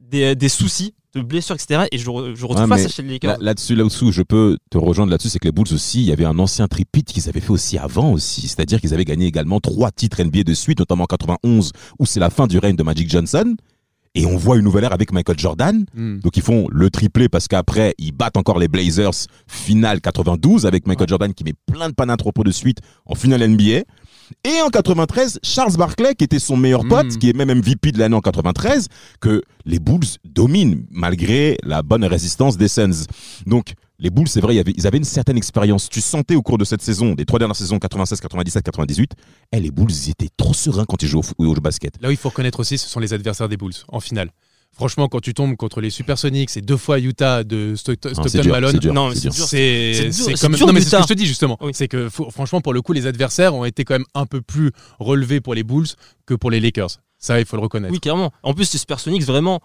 des, 0.00 0.34
des 0.34 0.48
soucis 0.48 0.92
de 1.14 1.22
blessures, 1.22 1.54
etc. 1.54 1.84
Et 1.92 1.98
je, 1.98 2.04
je 2.04 2.10
retrouve 2.46 2.62
Ouais, 2.64 2.68
pas 2.68 2.78
ça 2.78 2.88
chez 2.88 3.02
les 3.02 3.10
Lakers. 3.14 3.32
Là- 3.32 3.38
Là-dessus, 3.40 3.74
là-dessous, 3.74 4.12
je 4.12 4.22
peux 4.22 4.58
te 4.70 4.78
rejoindre 4.78 5.10
là-dessus, 5.10 5.28
c'est 5.28 5.38
que 5.38 5.46
les 5.48 5.52
Bulls 5.52 5.72
aussi, 5.72 6.00
il 6.00 6.06
y 6.06 6.12
avait 6.12 6.24
un 6.24 6.38
ancien 6.38 6.66
tripit 6.68 7.02
qu'ils 7.04 7.28
avaient 7.28 7.40
fait 7.40 7.50
aussi 7.50 7.78
avant 7.78 8.12
aussi. 8.12 8.42
C'est-à-dire 8.48 8.80
qu'ils 8.80 8.94
avaient 8.94 9.04
gagné 9.04 9.26
également 9.26 9.60
trois 9.60 9.90
titres 9.90 10.22
NBA 10.22 10.42
de 10.44 10.54
suite, 10.54 10.78
notamment 10.78 11.04
en 11.04 11.06
91, 11.06 11.72
où 11.98 12.06
c'est 12.06 12.20
la 12.20 12.30
fin 12.30 12.46
du 12.46 12.58
règne 12.58 12.76
de 12.76 12.82
Magic 12.82 13.08
Johnson. 13.10 13.54
Et 14.16 14.26
on 14.26 14.36
voit 14.36 14.56
une 14.56 14.62
nouvelle 14.62 14.84
ère 14.84 14.92
avec 14.92 15.10
Michael 15.12 15.36
Jordan. 15.38 15.84
Hmm. 15.92 16.20
Donc 16.20 16.36
ils 16.36 16.42
font 16.42 16.68
le 16.70 16.88
triplé 16.88 17.28
parce 17.28 17.48
qu'après, 17.48 17.94
ils 17.98 18.12
battent 18.12 18.36
encore 18.36 18.60
les 18.60 18.68
Blazers 18.68 19.10
finale 19.48 20.00
92 20.00 20.66
avec 20.66 20.86
Michael 20.86 21.08
Jordan 21.08 21.34
qui 21.34 21.42
met 21.42 21.54
plein 21.66 21.88
de 21.88 21.94
pannes 21.94 22.14
de 22.44 22.50
suite 22.52 22.78
en 23.06 23.16
finale 23.16 23.42
NBA. 23.48 23.82
Et 24.44 24.60
en 24.62 24.70
93, 24.70 25.38
Charles 25.42 25.76
Barkley, 25.76 26.14
qui 26.14 26.24
était 26.24 26.38
son 26.38 26.56
meilleur 26.56 26.84
pote, 26.86 27.06
Mm. 27.14 27.18
qui 27.18 27.30
est 27.30 27.32
même 27.32 27.50
MVP 27.50 27.92
de 27.92 27.98
l'année 27.98 28.14
en 28.16 28.20
93, 28.20 28.88
que 29.20 29.42
les 29.64 29.78
Bulls 29.78 30.04
dominent 30.24 30.84
malgré 30.90 31.56
la 31.62 31.82
bonne 31.82 32.04
résistance 32.04 32.56
des 32.56 32.68
Suns. 32.68 33.06
Donc 33.46 33.74
les 33.98 34.10
Bulls, 34.10 34.28
c'est 34.28 34.40
vrai, 34.40 34.56
ils 34.56 34.86
avaient 34.86 34.98
une 34.98 35.04
certaine 35.04 35.36
expérience. 35.36 35.88
Tu 35.88 36.00
sentais 36.00 36.34
au 36.34 36.42
cours 36.42 36.58
de 36.58 36.64
cette 36.64 36.82
saison, 36.82 37.14
des 37.14 37.24
trois 37.24 37.38
dernières 37.38 37.56
saisons, 37.56 37.78
96, 37.78 38.20
97, 38.20 38.62
98, 38.64 39.12
eh, 39.52 39.60
les 39.60 39.70
Bulls, 39.70 39.90
ils 39.90 40.10
étaient 40.10 40.30
trop 40.36 40.52
sereins 40.54 40.84
quand 40.84 41.02
ils 41.02 41.08
jouaient 41.08 41.22
au, 41.38 41.44
au 41.46 41.54
basket. 41.54 41.94
Là 42.00 42.08
où 42.08 42.10
il 42.10 42.16
faut 42.16 42.28
reconnaître 42.30 42.60
aussi, 42.60 42.76
ce 42.78 42.88
sont 42.88 43.00
les 43.00 43.12
adversaires 43.12 43.48
des 43.48 43.56
Bulls 43.56 43.72
en 43.88 44.00
finale. 44.00 44.30
Franchement, 44.74 45.08
quand 45.08 45.20
tu 45.20 45.34
tombes 45.34 45.56
contre 45.56 45.80
les 45.80 45.90
Supersonics 45.90 46.56
et 46.56 46.60
deux 46.60 46.76
fois 46.76 46.98
Utah 46.98 47.44
de 47.44 47.74
Stockton, 47.76 48.10
c'est 48.26 48.44
Malone, 48.44 48.72
c'est 48.72 48.78
dur, 48.80 48.92
Non, 48.92 49.08
mais 49.10 49.14
c'est 49.14 49.20
c'est 49.20 49.28
dur. 49.28 49.34
dur. 49.36 49.44
c'est 49.46 49.92
C'est 49.94 50.02
dur- 50.04 50.12
c'est 50.12 50.22
c'est 50.24 50.32
quand 50.34 50.48
même 50.48 50.58
dur 50.58 50.66
non 50.66 50.72
mais 50.72 50.80
c'est 50.80 50.90
ce 50.90 50.96
que 50.96 51.02
je 51.02 51.08
te 51.08 51.12
dis 51.14 51.26
justement 51.26 51.56
Oui. 51.60 51.70
c'est 51.74 51.86
que 51.88 52.08
franchement 52.08 52.60
pour 52.60 52.72
le 52.74 52.82
coup 52.82 52.92
les 52.92 53.06
adversaires 53.06 53.54
ont 53.54 53.64
été 53.64 53.84
quand 53.84 53.94
même 53.94 54.04
un 54.14 54.26
peu 54.26 54.40
plus 54.42 54.72
relevés 54.98 55.40
pour 55.40 55.54
les 55.54 55.62
Bulls 55.62 55.86
que 56.26 56.34
pour 56.34 56.50
les 56.50 56.58
Lakers 56.60 56.90
ça 57.18 57.38
il 57.38 57.46
faut 57.46 57.56
le 57.56 57.62
reconnaître 57.62 57.92
Oui, 57.92 58.00
clairement. 58.00 58.32
En 58.42 58.52
plus, 58.52 58.70
les 58.72 58.78
Supersonics, 58.78 59.22
vraiment, 59.22 59.60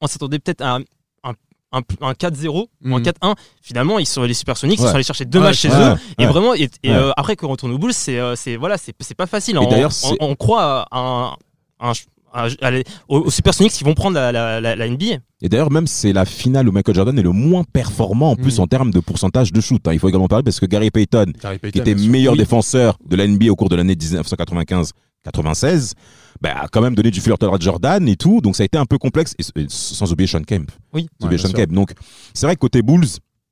on 0.00 0.06
s'attendait 0.06 0.38
peut-être 0.38 0.62
à 0.62 0.76
un, 0.76 0.80
un, 1.24 1.32
un- 1.72 1.82
un 2.00 2.12
4-0 2.14 2.68
ou 2.84 2.94
un 2.94 2.98
Mhm. 3.00 3.02
4-1. 3.02 3.34
Finalement, 3.60 3.98
ils 3.98 4.06
sont, 4.06 4.22
les 4.22 4.32
Supersonics, 4.32 4.78
ils 4.78 4.82
Ouais. 4.82 4.88
sont 4.88 4.94
allés 4.94 5.04
chercher 5.04 5.24
deux 5.26 5.38
Ouais, 5.40 5.46
matchs 5.46 5.58
chez 5.58 5.68
ouais, 5.68 5.74
eux. 5.74 5.94
Et 6.18 6.22
ouais. 6.24 6.30
vraiment, 6.32 6.54
et, 6.54 6.70
et, 6.82 6.90
Ouais. 6.90 6.96
euh, 6.96 7.10
après 7.18 7.36
qu'on 7.36 7.48
retourne 7.48 7.72
aux 7.72 7.78
Bulls, 7.78 7.92
c'est 7.92 8.18
euh, 8.18 8.34
c'est- 8.36 8.56
voilà, 8.56 8.78
c'est 8.78 8.94
c'est 9.00 9.14
pas 9.16 9.26
facile. 9.26 9.56
Et 9.56 9.58
On, 9.58 9.68
d'ailleurs, 9.68 9.90
on- 10.04 10.08
c'est- 10.10 10.16
on 10.20 10.34
croit 10.36 10.86
à 10.90 10.98
un, 10.98 11.36
un- 11.80 11.92
à 12.32 12.70
les- 12.70 12.84
aux, 13.08 13.18
aux 13.20 13.30
Supersonics 13.30 13.72
qui 13.72 13.84
vont 13.84 13.94
prendre 13.94 14.14
la, 14.16 14.30
la, 14.32 14.60
la, 14.60 14.76
la 14.76 14.88
NBA. 14.88 15.18
Et 15.42 15.48
d'ailleurs, 15.48 15.70
même 15.70 15.86
c'est 15.86 16.12
la 16.12 16.24
finale 16.24 16.68
où 16.68 16.72
Michael 16.72 16.94
Jordan 16.94 17.18
est 17.18 17.22
le 17.22 17.32
moins 17.32 17.64
performant 17.64 18.30
en 18.32 18.36
plus 18.36 18.58
Mm. 18.58 18.62
en 18.62 18.66
termes 18.66 18.90
de 18.90 19.00
pourcentage 19.00 19.52
de 19.52 19.60
shoot. 19.60 19.86
hein. 19.88 19.92
Il 19.92 19.98
faut 19.98 20.08
également 20.08 20.28
parler 20.28 20.42
parce 20.42 20.60
que 20.60 20.66
Gary 20.66 20.90
Payton, 20.90 21.32
Gary 21.42 21.58
Payton, 21.58 21.72
qui 21.72 21.90
était 21.90 21.94
meilleur 21.94 22.32
Oui. 22.32 22.38
défenseur 22.38 22.98
de 23.06 23.16
la 23.16 23.26
NBA 23.26 23.50
au 23.50 23.56
cours 23.56 23.68
de 23.68 23.76
l'année 23.76 23.94
1995-96, 23.94 25.92
bah, 26.40 26.54
a 26.62 26.68
quand 26.68 26.80
même 26.82 26.94
donné 26.94 27.10
du 27.10 27.20
flirteur 27.20 27.54
à 27.54 27.58
Jordan 27.58 28.06
et 28.08 28.16
tout. 28.16 28.40
Donc 28.40 28.56
ça 28.56 28.62
a 28.62 28.66
été 28.66 28.78
un 28.78 28.86
peu 28.86 28.98
complexe, 28.98 29.34
et, 29.38 29.60
et 29.60 29.66
sans 29.68 30.12
oublier 30.12 30.26
Sean 30.26 30.42
Kemp. 30.42 30.70
Oui. 30.92 31.08
Sans 31.20 31.26
oublier 31.26 31.42
Ouais, 31.42 31.48
Sean. 31.48 31.54
Kemp. 31.56 31.72
Donc 31.72 31.92
c'est 32.34 32.46
vrai 32.46 32.54
que 32.56 32.60
côté 32.60 32.82
Bulls, 32.82 33.06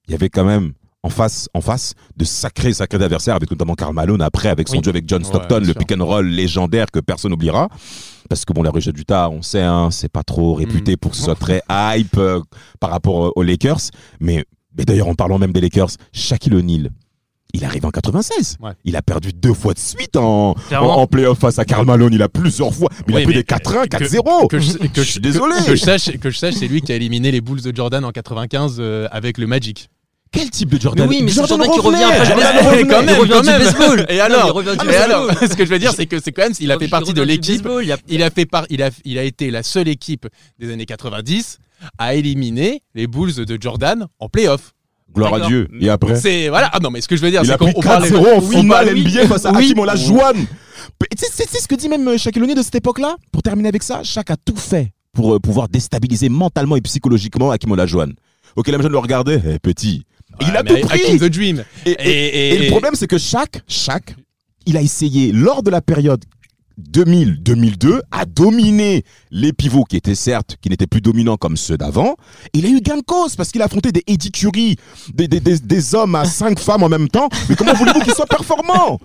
il 0.09 0.12
y 0.12 0.15
avait 0.15 0.29
quand 0.29 0.44
même 0.44 0.73
en 1.04 1.10
face, 1.10 1.48
en 1.54 1.60
face 1.60 1.92
de 2.16 2.24
sacrés, 2.24 2.72
sacrés 2.72 2.96
adversaires, 3.02 3.34
avec 3.36 3.50
notamment 3.50 3.74
Karl 3.74 3.94
Malone 3.94 4.22
après, 4.22 4.48
avec 4.48 4.68
son 4.68 4.78
Oui. 4.78 4.82
jeu 4.82 4.88
avec 4.90 5.04
John 5.06 5.22
Stockton, 5.22 5.60
le 5.64 5.74
pick 5.74 5.92
and 5.92 6.04
roll 6.04 6.26
légendaire 6.26 6.86
que 6.90 6.98
personne 6.98 7.30
n'oubliera. 7.30 7.68
Parce 8.28 8.44
que 8.46 8.52
bon, 8.54 8.62
la 8.62 8.70
région 8.70 8.90
d'Utah, 8.90 9.28
on 9.28 9.42
sait, 9.42 9.60
hein, 9.60 9.90
c'est 9.90 10.08
pas 10.10 10.22
trop 10.22 10.54
réputé 10.54 10.94
Mm. 10.94 10.96
pour 10.96 11.10
que 11.10 11.16
ce 11.18 11.24
soit 11.24 11.34
très 11.34 11.62
hype 11.70 12.16
euh, 12.16 12.40
par 12.80 12.88
rapport 12.90 13.26
euh, 13.26 13.30
aux 13.37 13.42
Lakers. 13.42 13.80
Mais, 14.18 14.44
mais 14.78 14.84
d'ailleurs, 14.87 15.08
en 15.08 15.14
parlant 15.14 15.38
même 15.38 15.52
des 15.52 15.61
Lakers, 15.61 15.90
Shaquille 16.12 16.54
O'Neal, 16.54 16.88
il 17.52 17.64
arrive 17.66 17.84
en 17.87 17.90
96. 17.90 18.56
Ouais. 18.61 18.73
Il 18.84 18.96
a 18.96 19.02
perdu 19.02 19.32
deux 19.32 19.52
fois 19.54 19.75
de 19.75 19.78
suite 19.78 20.16
en, 20.16 20.50
en, 20.50 20.54
Clairement. 20.54 20.99
en 21.02 21.06
playoff 21.06 21.38
face 21.38 21.58
à 21.58 21.64
Karl 21.66 21.84
Malone. 21.87 22.12
Il 22.14 22.23
a 22.23 22.28
plusieurs 22.30 22.75
fois. 22.75 22.88
Mais 23.06 23.14
il 23.14 23.18
a 23.18 23.25
pris 23.25 23.34
des 23.34 23.42
4-1, 23.44 23.87
que- 23.87 23.96
4-0. 23.99 24.49
que 24.49 24.58
je, 24.58 24.73
que 24.78 25.02
Je 25.02 25.11
suis 25.11 25.20
désolé. 25.20 25.54
que, 25.61 25.66
que 25.66 25.76
je 25.76 25.80
sache 25.84 26.11
que 26.18 26.30
je 26.30 26.38
sache 26.38 26.54
c'est 26.54 26.66
lui 26.66 26.80
qui 26.80 26.90
a 26.92 26.96
éliminé 26.96 27.30
les 27.30 27.40
Bulls 27.42 27.61
de 27.62 27.76
Jordan 27.76 28.04
en 28.04 28.11
95 28.11 28.76
euh, 28.80 29.06
avec 29.12 29.37
le 29.38 29.46
Magic 29.46 29.88
Quel 30.35 30.50
type 30.50 30.69
de 30.71 30.81
Jordan 30.81 31.09
Mais 31.09 31.17
oui, 31.17 31.23
mais 31.23 31.29
c'est 31.31 31.37
Jordan 31.47 31.59
Jordan 31.64 31.75
qui 31.81 31.87
revient 31.87 32.05
après 32.05 32.26
Jordan 32.26 32.67
revenait. 32.67 32.87
quand 32.88 33.03
même, 33.03 33.09
il 33.14 33.19
revient 33.21 33.31
quand 33.33 33.41
du 33.43 33.47
même. 33.49 33.62
baseball. 33.62 34.07
Et 34.09 34.17
Non, 34.17 34.23
alors 34.25 34.62
Et 34.91 34.97
alors, 34.97 35.31
ce 35.41 35.55
que 35.57 35.64
je 35.64 35.71
veux 35.71 35.79
dire, 35.79 35.93
c'est 35.95 36.07
que 36.07 36.21
c'est 36.23 36.33
quand 36.33 36.43
même, 36.43 36.53
il 36.61 36.71
a 36.73 36.79
fait 36.79 36.88
partie 36.88 37.12
de 37.14 37.23
l'équipe. 37.23 37.67
il 37.83 37.93
a- 37.93 37.97
Il 38.09 38.23
a 38.23 38.31
fait 38.31 38.47
par, 38.47 38.67
il 38.71 38.83
a, 38.83 38.91
il 39.05 39.19
a 39.19 39.23
été 39.23 39.50
la 39.50 39.62
seule 39.62 39.88
équipe 39.88 40.26
des 40.59 40.73
années 40.73 40.87
90 40.87 41.59
à 41.99 42.14
éliminer 42.14 42.83
les 42.95 43.07
Bulls 43.07 43.45
de 43.45 43.59
Jordan 43.61 44.07
en 44.19 44.29
playoff. 44.29 44.73
Gloire 45.14 45.35
à. 45.35 45.47
Dieu. 45.47 45.69
Et 45.81 45.88
après 45.88 46.17
C'est 46.17 46.49
voilà. 46.49 46.71
Ah 46.73 46.79
non, 46.83 46.91
mais 46.91 47.00
ce 47.00 47.07
que 47.07 47.14
je 47.17 47.23
veux 47.23 47.31
dire, 47.31 47.43
c'est 47.45 47.57
qu'on 47.57 47.73
parlait. 47.81 48.11
4-0 48.11 48.37
en 48.37 48.41
finale 48.41 48.91
oui. 48.95 49.03
NBA 49.05 49.29
face 49.29 49.47
à 49.47 49.53
Oui. 49.53 49.67
Hakim 49.67 49.79
Olajuwon. 49.79 50.33
Tu 50.35 51.19
sais- 51.19 51.45
C'est 51.49 51.61
ce 51.61 51.69
que 51.69 51.75
dit 51.76 51.88
même 51.88 52.07
euh, 52.09 52.19
Shaquille 52.19 52.43
O'Neal 52.43 52.57
de 52.57 52.62
cette 52.62 52.75
époque-là? 52.75 53.17
Pour 53.31 53.43
terminer 53.43 53.69
avec 53.69 53.83
ça, 53.85 54.03
Shaq 54.03 54.31
a 54.31 54.37
tout 54.37 54.57
fait 54.57 54.93
pour 55.12 55.35
euh, 55.35 55.38
pouvoir 55.38 55.69
déstabiliser 55.69 56.29
mentalement 56.29 56.75
et 56.76 56.81
psychologiquement 56.81 57.50
Hakim 57.53 57.71
Olajuwon. 57.73 58.12
Ok, 58.57 58.69
la 58.69 58.81
jeune 58.81 58.91
le 58.93 58.99
regardait, 58.99 59.41
Eh, 59.47 59.59
petit. 59.61 60.05
Il 60.41 60.57
a 60.57 60.62
tout 60.62 60.76
pris. 60.81 61.19
The 61.19 61.25
Dream. 61.25 61.64
Et, 61.87 61.91
et- 61.91 61.95
Et- 62.00 62.09
et- 62.09 62.55
et 62.55 62.59
le 62.64 62.71
problème, 62.71 62.95
c'est 62.95 63.07
que 63.07 63.19
Shaq, 63.19 63.62
Shaq, 63.69 64.14
il 64.67 64.76
a 64.76 64.83
essayé 64.83 65.33
lors 65.33 65.62
de 65.62 65.71
la 65.71 65.81
période 65.81 66.25
2000-2002 66.81 68.00
a 68.11 68.25
dominé 68.25 69.04
les 69.31 69.52
pivots 69.52 69.85
qui 69.85 69.97
étaient 69.97 70.14
certes, 70.14 70.57
qui 70.61 70.69
n'étaient 70.71 70.87
plus 70.87 71.00
dominants 71.00 71.37
comme 71.37 71.57
ceux 71.57 71.76
d'avant. 71.76 72.16
Il 72.52 72.66
a 72.66 72.69
eu 72.69 72.81
gain 72.81 72.97
de 72.97 73.02
cause 73.02 73.37
parce 73.37 73.50
qu'il 73.50 73.62
a 73.62 73.66
affronté 73.66 73.93
des 73.93 74.02
Eddie 74.07 74.31
Curie, 74.33 74.76
des, 75.12 75.28
des, 75.28 75.40
des, 75.40 75.59
des 75.59 75.95
hommes 75.95 76.14
à 76.14 76.25
cinq 76.25 76.59
femmes 76.59 76.83
en 76.83 76.88
même 76.88 77.09
temps. 77.09 77.28
Mais 77.49 77.57
comment 77.57 77.75
voulez-vous 77.75 78.00
qu'il 78.00 78.14
soit 78.14 78.26
performant 78.26 78.99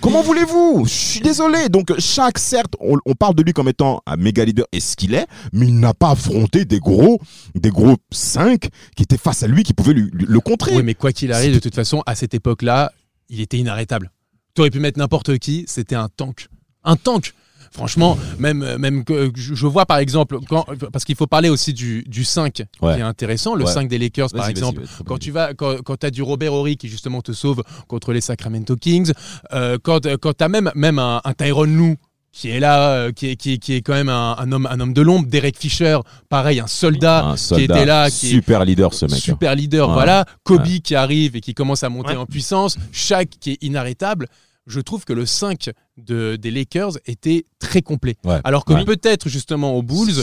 Comment 0.00 0.22
voulez-vous? 0.22 0.84
Je 0.86 0.92
suis 0.92 1.20
désolé. 1.20 1.68
Donc, 1.68 1.92
chaque, 1.98 2.38
certes, 2.38 2.74
on, 2.80 2.96
on 3.06 3.14
parle 3.14 3.34
de 3.34 3.42
lui 3.42 3.52
comme 3.52 3.68
étant 3.68 4.00
un 4.06 4.16
méga 4.16 4.44
leader 4.44 4.66
et 4.72 4.80
ce 4.80 4.96
qu'il 4.96 5.14
est, 5.14 5.26
mais 5.52 5.66
il 5.66 5.78
n'a 5.78 5.94
pas 5.94 6.10
affronté 6.10 6.64
des 6.64 6.80
gros, 6.80 7.20
des 7.54 7.70
gros 7.70 7.96
5 8.10 8.68
qui 8.96 9.02
étaient 9.04 9.16
face 9.16 9.42
à 9.42 9.46
lui, 9.46 9.62
qui 9.62 9.72
pouvaient 9.72 9.92
lui- 9.94 10.10
lui- 10.12 10.26
le 10.28 10.40
contrer. 10.40 10.76
Oui, 10.76 10.82
mais 10.82 10.94
quoi 10.94 11.12
qu'il 11.12 11.32
arrive, 11.32 11.54
de 11.54 11.58
toute 11.60 11.74
façon, 11.76 12.02
à 12.06 12.14
cette 12.16 12.34
époque-là, 12.34 12.92
il 13.28 13.40
était 13.40 13.56
inarrêtable. 13.58 14.10
Tu 14.54 14.60
aurais 14.60 14.70
pu 14.70 14.80
mettre 14.80 14.98
n'importe 14.98 15.38
qui, 15.38 15.64
c'était 15.68 15.94
un 15.96 16.08
tank. 16.16 16.48
Un 16.84 16.96
tank 16.96 17.32
Franchement, 17.72 18.16
même, 18.38 18.76
même 18.78 19.02
que 19.02 19.32
je 19.34 19.66
vois 19.66 19.84
par 19.84 19.98
exemple, 19.98 20.38
quand, 20.48 20.64
parce 20.92 21.04
qu'il 21.04 21.16
faut 21.16 21.26
parler 21.26 21.48
aussi 21.48 21.72
du, 21.72 22.04
du 22.06 22.22
5 22.22 22.62
Ouais. 22.80 22.94
qui 22.94 23.00
est 23.00 23.02
intéressant, 23.02 23.56
le 23.56 23.64
Ouais. 23.64 23.72
5 23.72 23.88
des 23.88 23.98
Lakers 23.98 24.28
par 24.32 24.48
exemple. 24.48 24.82
Quand 25.04 25.18
tu 25.18 25.32
vas, 25.32 25.54
quand, 25.54 25.82
quand 25.82 26.04
as 26.04 26.12
du 26.12 26.22
Robert 26.22 26.52
Horry 26.52 26.76
qui 26.76 26.86
justement 26.88 27.20
te 27.20 27.32
sauve 27.32 27.64
contre 27.88 28.12
les 28.12 28.20
Sacramento 28.20 28.76
Kings, 28.76 29.10
euh, 29.52 29.76
quand, 29.82 30.06
quand 30.18 30.34
tu 30.38 30.44
as 30.44 30.48
même, 30.48 30.70
même 30.76 31.00
un, 31.00 31.20
un 31.24 31.32
Tyrone 31.32 31.76
Lue 31.76 31.96
qui 32.30 32.48
est 32.50 32.60
là, 32.60 32.90
euh, 32.90 33.10
qui 33.12 33.30
est, 33.30 33.36
qui 33.36 33.54
est, 33.54 33.58
qui 33.58 33.74
est 33.74 33.80
quand 33.80 33.94
même 33.94 34.08
un, 34.08 34.36
un 34.38 34.52
homme, 34.52 34.68
un 34.70 34.78
homme 34.78 34.92
de 34.92 35.02
l'ombre, 35.02 35.26
Derek 35.28 35.56
Fisher, 35.58 35.98
pareil, 36.28 36.60
un 36.60 36.68
soldat, 36.68 37.24
un 37.26 37.34
qui 37.34 37.42
soldat, 37.42 37.64
était 37.76 37.84
là, 37.86 38.08
qui 38.08 38.26
est 38.26 38.30
super 38.30 38.64
leader 38.64 38.94
ce 38.94 39.06
mec. 39.06 39.14
hein. 39.14 39.18
super 39.18 39.54
leader, 39.56 39.88
Ouais. 39.88 39.94
voilà. 39.94 40.26
Kobe 40.44 40.64
qui 40.82 40.94
arrive 40.94 41.34
et 41.34 41.40
qui 41.40 41.54
commence 41.54 41.82
à 41.82 41.88
monter 41.88 42.10
Ouais. 42.12 42.18
en 42.18 42.26
puissance. 42.26 42.76
Shaq 42.92 43.30
qui 43.40 43.50
est 43.52 43.58
inarrêtable. 43.62 44.28
Je 44.66 44.80
trouve 44.80 45.04
que 45.04 45.12
le 45.12 45.26
5 45.26 45.70
de, 45.98 46.36
des 46.36 46.50
Lakers 46.50 46.92
était 47.06 47.44
très 47.58 47.82
complet. 47.82 48.16
Ouais. 48.24 48.40
Alors 48.44 48.64
que 48.64 48.72
Ouais. 48.72 48.84
peut-être 48.84 49.28
justement 49.28 49.74
aux 49.76 49.82
Bulls, 49.82 50.22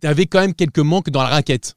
t'avais 0.00 0.26
quand 0.26 0.40
même 0.40 0.54
quelques 0.54 0.78
manques 0.80 1.10
dans 1.10 1.22
la 1.22 1.28
raquette. 1.28 1.74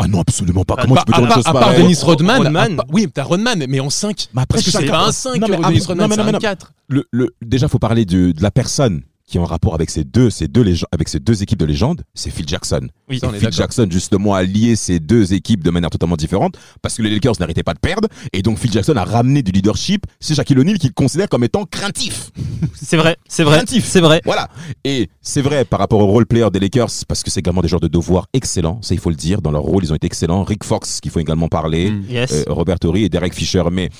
Ah 0.00 0.06
non, 0.06 0.20
absolument 0.20 0.64
pas. 0.64 0.74
À 0.74 0.82
Comment 0.82 0.94
Pas- 0.94 1.00
tu 1.02 1.06
peux 1.06 1.12
dire 1.12 1.22
une 1.22 1.28
part, 1.28 1.36
chose 1.36 1.46
à 1.46 1.52
part 1.52 1.74
Dennis 1.74 1.98
Rodman. 2.02 2.38
Rodman. 2.42 2.80
oui, 2.92 3.08
t'as 3.12 3.24
Rodman, 3.24 3.64
mais 3.68 3.80
en 3.80 3.90
5. 3.90 4.28
Mais 4.32 4.42
après, 4.42 4.58
Parce 4.58 4.64
que 4.66 4.70
c'est 4.70 4.86
pas 4.86 5.06
un 5.06 5.12
5 5.12 5.36
Non, 5.40 5.48
mais 5.48 5.56
Dennis 5.56 5.64
après- 5.82 5.86
Rodman, 5.86 5.96
non, 5.96 6.08
mais 6.08 6.22
c'est 6.22 6.28
un 6.28 6.32
non. 6.32 6.38
4. 6.38 6.72
le, 6.88 7.04
le, 7.10 7.34
déjà, 7.42 7.66
faut 7.68 7.80
parler 7.80 8.04
de, 8.04 8.30
de 8.32 8.42
la 8.42 8.50
personne 8.52 9.02
qui 9.28 9.36
est 9.36 9.40
en 9.40 9.44
rapport 9.44 9.74
avec 9.74 9.90
ces 9.90 10.04
deux, 10.04 10.30
ces 10.30 10.48
deux, 10.48 10.64
avec 10.90 11.08
ces 11.08 11.20
deux 11.20 11.42
équipes 11.42 11.58
de 11.58 11.66
légende, 11.66 12.02
c'est 12.14 12.30
Phil 12.30 12.48
Jackson. 12.48 12.88
Oui, 13.10 13.20
est 13.22 13.38
Phil. 13.38 13.52
Jackson, 13.52 13.86
justement, 13.90 14.34
a 14.34 14.42
lié 14.42 14.74
ces 14.74 15.00
deux 15.00 15.34
équipes 15.34 15.62
de 15.62 15.70
manière 15.70 15.90
totalement 15.90 16.16
différente 16.16 16.54
parce 16.80 16.96
que 16.96 17.02
les 17.02 17.10
Lakers 17.10 17.34
n'arrêtaient 17.38 17.62
pas 17.62 17.74
de 17.74 17.78
perdre. 17.78 18.08
Et 18.32 18.40
donc, 18.40 18.58
Phil 18.58 18.72
Jackson 18.72 18.96
a 18.96 19.04
ramené 19.04 19.42
du 19.42 19.52
leadership. 19.52 20.06
C'est 20.18 20.34
Shaquille 20.34 20.58
O'Neal 20.58 20.78
qu'il 20.78 20.94
considère 20.94 21.28
comme 21.28 21.44
étant 21.44 21.66
craintif. 21.66 22.30
c'est 22.74 22.96
vrai, 22.96 23.18
c'est 23.28 23.44
vrai, 23.44 23.56
Craintif. 23.56 23.84
c'est 23.84 24.00
vrai. 24.00 24.22
Voilà. 24.24 24.48
Et 24.84 25.10
c'est 25.20 25.42
vrai 25.42 25.66
par 25.66 25.78
rapport 25.78 26.00
au 26.00 26.06
role 26.06 26.24
player 26.24 26.48
des 26.50 26.60
Lakers, 26.60 26.90
parce 27.06 27.22
que 27.22 27.30
c'est 27.30 27.40
également 27.40 27.60
des 27.60 27.68
joueurs 27.68 27.80
de 27.82 27.88
devoir 27.88 28.28
excellents, 28.32 28.80
ça 28.82 28.94
il 28.94 29.00
faut 29.00 29.10
le 29.10 29.16
dire. 29.16 29.42
Dans 29.42 29.50
leur 29.50 29.62
rôle, 29.62 29.84
ils 29.84 29.92
ont 29.92 29.96
été 29.96 30.06
excellents. 30.06 30.42
Rick 30.42 30.64
Fox, 30.64 31.00
qu'il 31.00 31.10
faut 31.10 31.20
également 31.20 31.48
parler. 31.48 31.90
Mm. 31.90 32.04
Yes. 32.08 32.32
euh, 32.32 32.44
Robert 32.48 32.78
Horry 32.82 33.04
et 33.04 33.08
Derek 33.10 33.34
Fisher. 33.34 33.64
Mais 33.70 33.90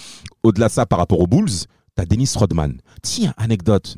au-delà 0.43 0.69
de 0.69 0.73
ça, 0.73 0.87
par 0.87 0.99
rapport 0.99 1.21
aux 1.21 1.27
Bulls, 1.27 1.51
t'as 1.95 2.07
Dennis 2.07 2.33
Rodman. 2.35 2.79
Tiens, 3.03 3.35
anecdote. 3.37 3.97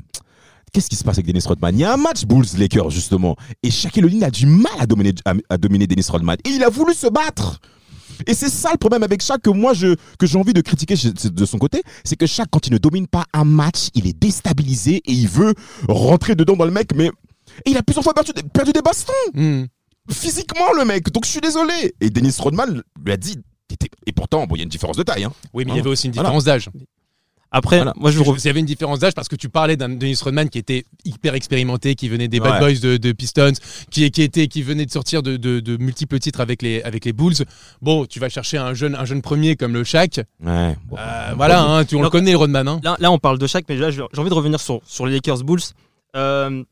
Qu'est-ce 0.73 0.89
qui 0.89 0.97
se 0.97 1.05
passe 1.05 1.17
avec 1.19 1.27
Dennis 1.27 1.45
Rodman? 1.47 1.75
Il 1.77 1.81
y 1.81 1.85
a 1.85 1.93
un 1.93 1.97
match 1.97 2.25
Bulls-Lakers, 2.25 2.91
justement. 2.91 3.37
Et 3.63 3.71
Shaquille 3.71 4.05
O'Neal 4.05 4.25
a 4.25 4.31
du 4.31 4.47
mal 4.47 4.73
à 4.79 4.87
dominer, 4.87 5.13
à, 5.25 5.35
à 5.49 5.59
dominer 5.59 5.87
Dennis 5.87 6.07
Rodman. 6.11 6.37
Et 6.45 6.51
il 6.51 6.63
a 6.63 6.69
voulu 6.69 6.95
se 6.95 7.07
battre. 7.09 7.59
Et 8.27 8.35
c'est 8.35 8.51
ça 8.51 8.71
le 8.73 8.77
problème 8.77 9.03
avec 9.03 9.23
Shaq 9.23 9.41
que 9.41 9.49
moi 9.51 9.73
je, 9.73 9.95
que 10.19 10.27
j'ai 10.27 10.37
envie 10.37 10.53
de 10.53 10.61
critiquer 10.61 10.95
de 10.95 11.45
son 11.47 11.57
côté, 11.59 11.83
c'est 12.05 12.17
que 12.17 12.27
Shaq 12.27 12.49
quand 12.51 12.67
il 12.67 12.73
ne 12.75 12.79
domine 12.79 13.07
pas 13.07 13.25
un 13.33 13.45
match, 13.45 13.89
il 13.95 14.07
est 14.07 14.13
déstabilisé 14.13 14.97
et 14.97 15.13
il 15.13 15.27
veut 15.27 15.55
rentrer 15.89 16.35
dedans 16.35 16.55
dans 16.55 16.67
le 16.67 16.71
mec, 16.71 16.91
mais 16.95 17.07
et 17.65 17.71
il 17.71 17.77
a 17.79 17.83
plusieurs 17.83 18.05
fois 18.05 18.13
perdu, 18.13 18.33
des- 18.35 18.43
perdu 18.43 18.73
des 18.73 18.83
bastons 18.83 19.13
Hmm. 19.33 19.65
physiquement 20.11 20.73
le 20.77 20.85
mec. 20.85 21.11
Donc 21.13 21.25
je 21.25 21.31
suis 21.31 21.41
désolé. 21.41 21.95
Et 22.01 22.11
Dennis 22.11 22.37
Rodman 22.39 22.83
lui 23.05 23.13
a 23.13 23.17
dit, 23.17 23.37
et 24.07 24.13
pourtant 24.13 24.47
bon 24.47 24.55
il 24.57 24.59
y 24.59 24.63
a 24.63 24.65
une 24.65 24.69
différence 24.69 24.97
de 24.99 25.03
taille. 25.03 25.25
Hein. 25.25 25.33
Oui, 25.55 25.65
mais 25.65 25.73
il 25.73 25.77
y 25.77 25.81
Voilà. 25.81 25.81
avait 25.81 25.91
aussi 25.91 26.07
une 26.09 26.13
Voilà. 26.13 26.29
différence 26.29 26.45
d'âge. 26.45 26.69
Après, 27.53 27.77
Voilà. 27.79 27.93
moi 27.97 28.11
je 28.13 28.21
rev- 28.21 28.39
Il 28.39 28.47
y 28.47 28.49
avait 28.49 28.61
une 28.61 28.67
différence 28.67 29.01
d'âge 29.01 29.13
parce 29.15 29.27
que 29.29 29.35
tu 29.35 29.49
parlais 29.49 29.77
d'un 29.77 29.89
Dennis 29.89 30.21
Rodman 30.23 30.49
qui 30.49 30.59
était 30.59 30.85
hyper 31.05 31.35
expérimenté, 31.35 31.97
qui 31.97 32.09
venait 32.09 32.29
des 32.29 32.39
Bad. 32.39 32.61
Boys 32.61 32.75
de, 32.81 32.97
de 32.97 33.13
Pistons, 33.13 33.53
qui, 33.91 34.09
qui, 34.13 34.23
était, 34.23 34.47
qui 34.47 34.63
venait 34.63 34.87
de 34.87 34.91
sortir 34.93 35.23
de, 35.23 35.37
de- 35.37 35.59
de 35.59 35.77
multiples 35.77 36.19
titres 36.21 36.41
avec 36.41 36.63
les, 36.63 36.81
avec 36.83 37.05
les 37.05 37.13
Bulls. 37.13 37.35
Bon, 37.83 38.07
tu 38.07 38.21
vas 38.21 38.29
chercher 38.29 38.59
un 38.59 38.73
jeune, 38.75 38.95
un 38.95 39.05
jeune 39.05 39.21
premier 39.21 39.57
comme 39.57 39.73
le 39.73 39.83
Shaq. 39.83 40.21
Ouais. 40.45 40.77
bon. 40.87 40.97
Euh, 40.97 41.33
voilà, 41.37 41.63
hein, 41.65 41.85
tu, 41.85 41.97
on 41.97 42.03
le 42.03 42.11
connaît, 42.11 42.31
le 42.33 42.37
Rodman. 42.39 42.69
hein. 42.69 42.81
là, 42.85 42.97
là, 43.01 43.11
on 43.11 43.19
parle 43.19 43.39
de 43.39 43.47
Shaq, 43.49 43.65
mais 43.69 43.77
là 43.77 43.91
j'ai 43.91 44.03
envie 44.17 44.31
de 44.31 44.35
revenir 44.35 44.61
sur, 44.61 44.81
sur 44.87 45.07
les 45.07 45.15
Lakers 45.15 45.43
Bulls. 45.43 45.61
Euh, 46.17 46.63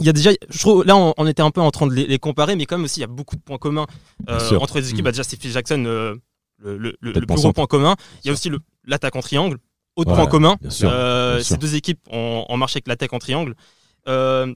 il 0.00 0.06
y 0.06 0.08
a 0.08 0.12
déjà, 0.12 0.30
je 0.50 0.58
trouve, 0.58 0.84
là 0.84 0.96
on, 0.96 1.14
on 1.16 1.26
était 1.28 1.42
un 1.42 1.52
peu 1.52 1.60
en 1.60 1.70
train 1.70 1.86
de 1.86 1.92
les, 1.94 2.06
les 2.08 2.18
comparer, 2.18 2.56
mais 2.56 2.66
quand 2.66 2.76
même 2.76 2.84
aussi 2.86 2.98
il 2.98 3.02
y 3.02 3.04
a 3.04 3.08
beaucoup 3.08 3.36
de 3.36 3.40
points 3.42 3.58
communs 3.58 3.86
euh, 4.28 4.58
entre 4.58 4.78
les 4.80 4.88
équipes. 4.90 5.02
Mm. 5.02 5.04
Bah, 5.04 5.10
déjà 5.12 5.22
c'est 5.22 5.40
Phil 5.40 5.52
Jackson, 5.52 5.84
euh, 5.86 6.16
le, 6.58 6.76
le- 6.78 6.96
le- 7.00 7.12
Tête 7.12 7.20
le 7.20 7.26
plus 7.28 7.36
gros 7.36 7.52
point 7.52 7.66
commun. 7.66 7.94
Il 8.24 8.26
y 8.26 8.30
a 8.30 8.32
aussi 8.32 8.48
le- 8.48 8.58
l'attaque 8.86 9.14
en 9.14 9.20
triangle. 9.20 9.58
Autre 9.96 10.10
Ouais, 10.10 10.16
point 10.16 10.26
commun, 10.26 10.56
bien 10.60 10.70
sûr, 10.70 10.90
euh, 10.92 11.36
bien 11.36 11.44
ces 11.44 11.56
deux 11.56 11.74
équipes 11.76 12.00
ont, 12.10 12.44
ont 12.48 12.56
marché 12.56 12.78
avec 12.78 12.88
l'attaque 12.88 13.12
en 13.12 13.18
triangle. 13.18 13.54
Euh, 14.08 14.52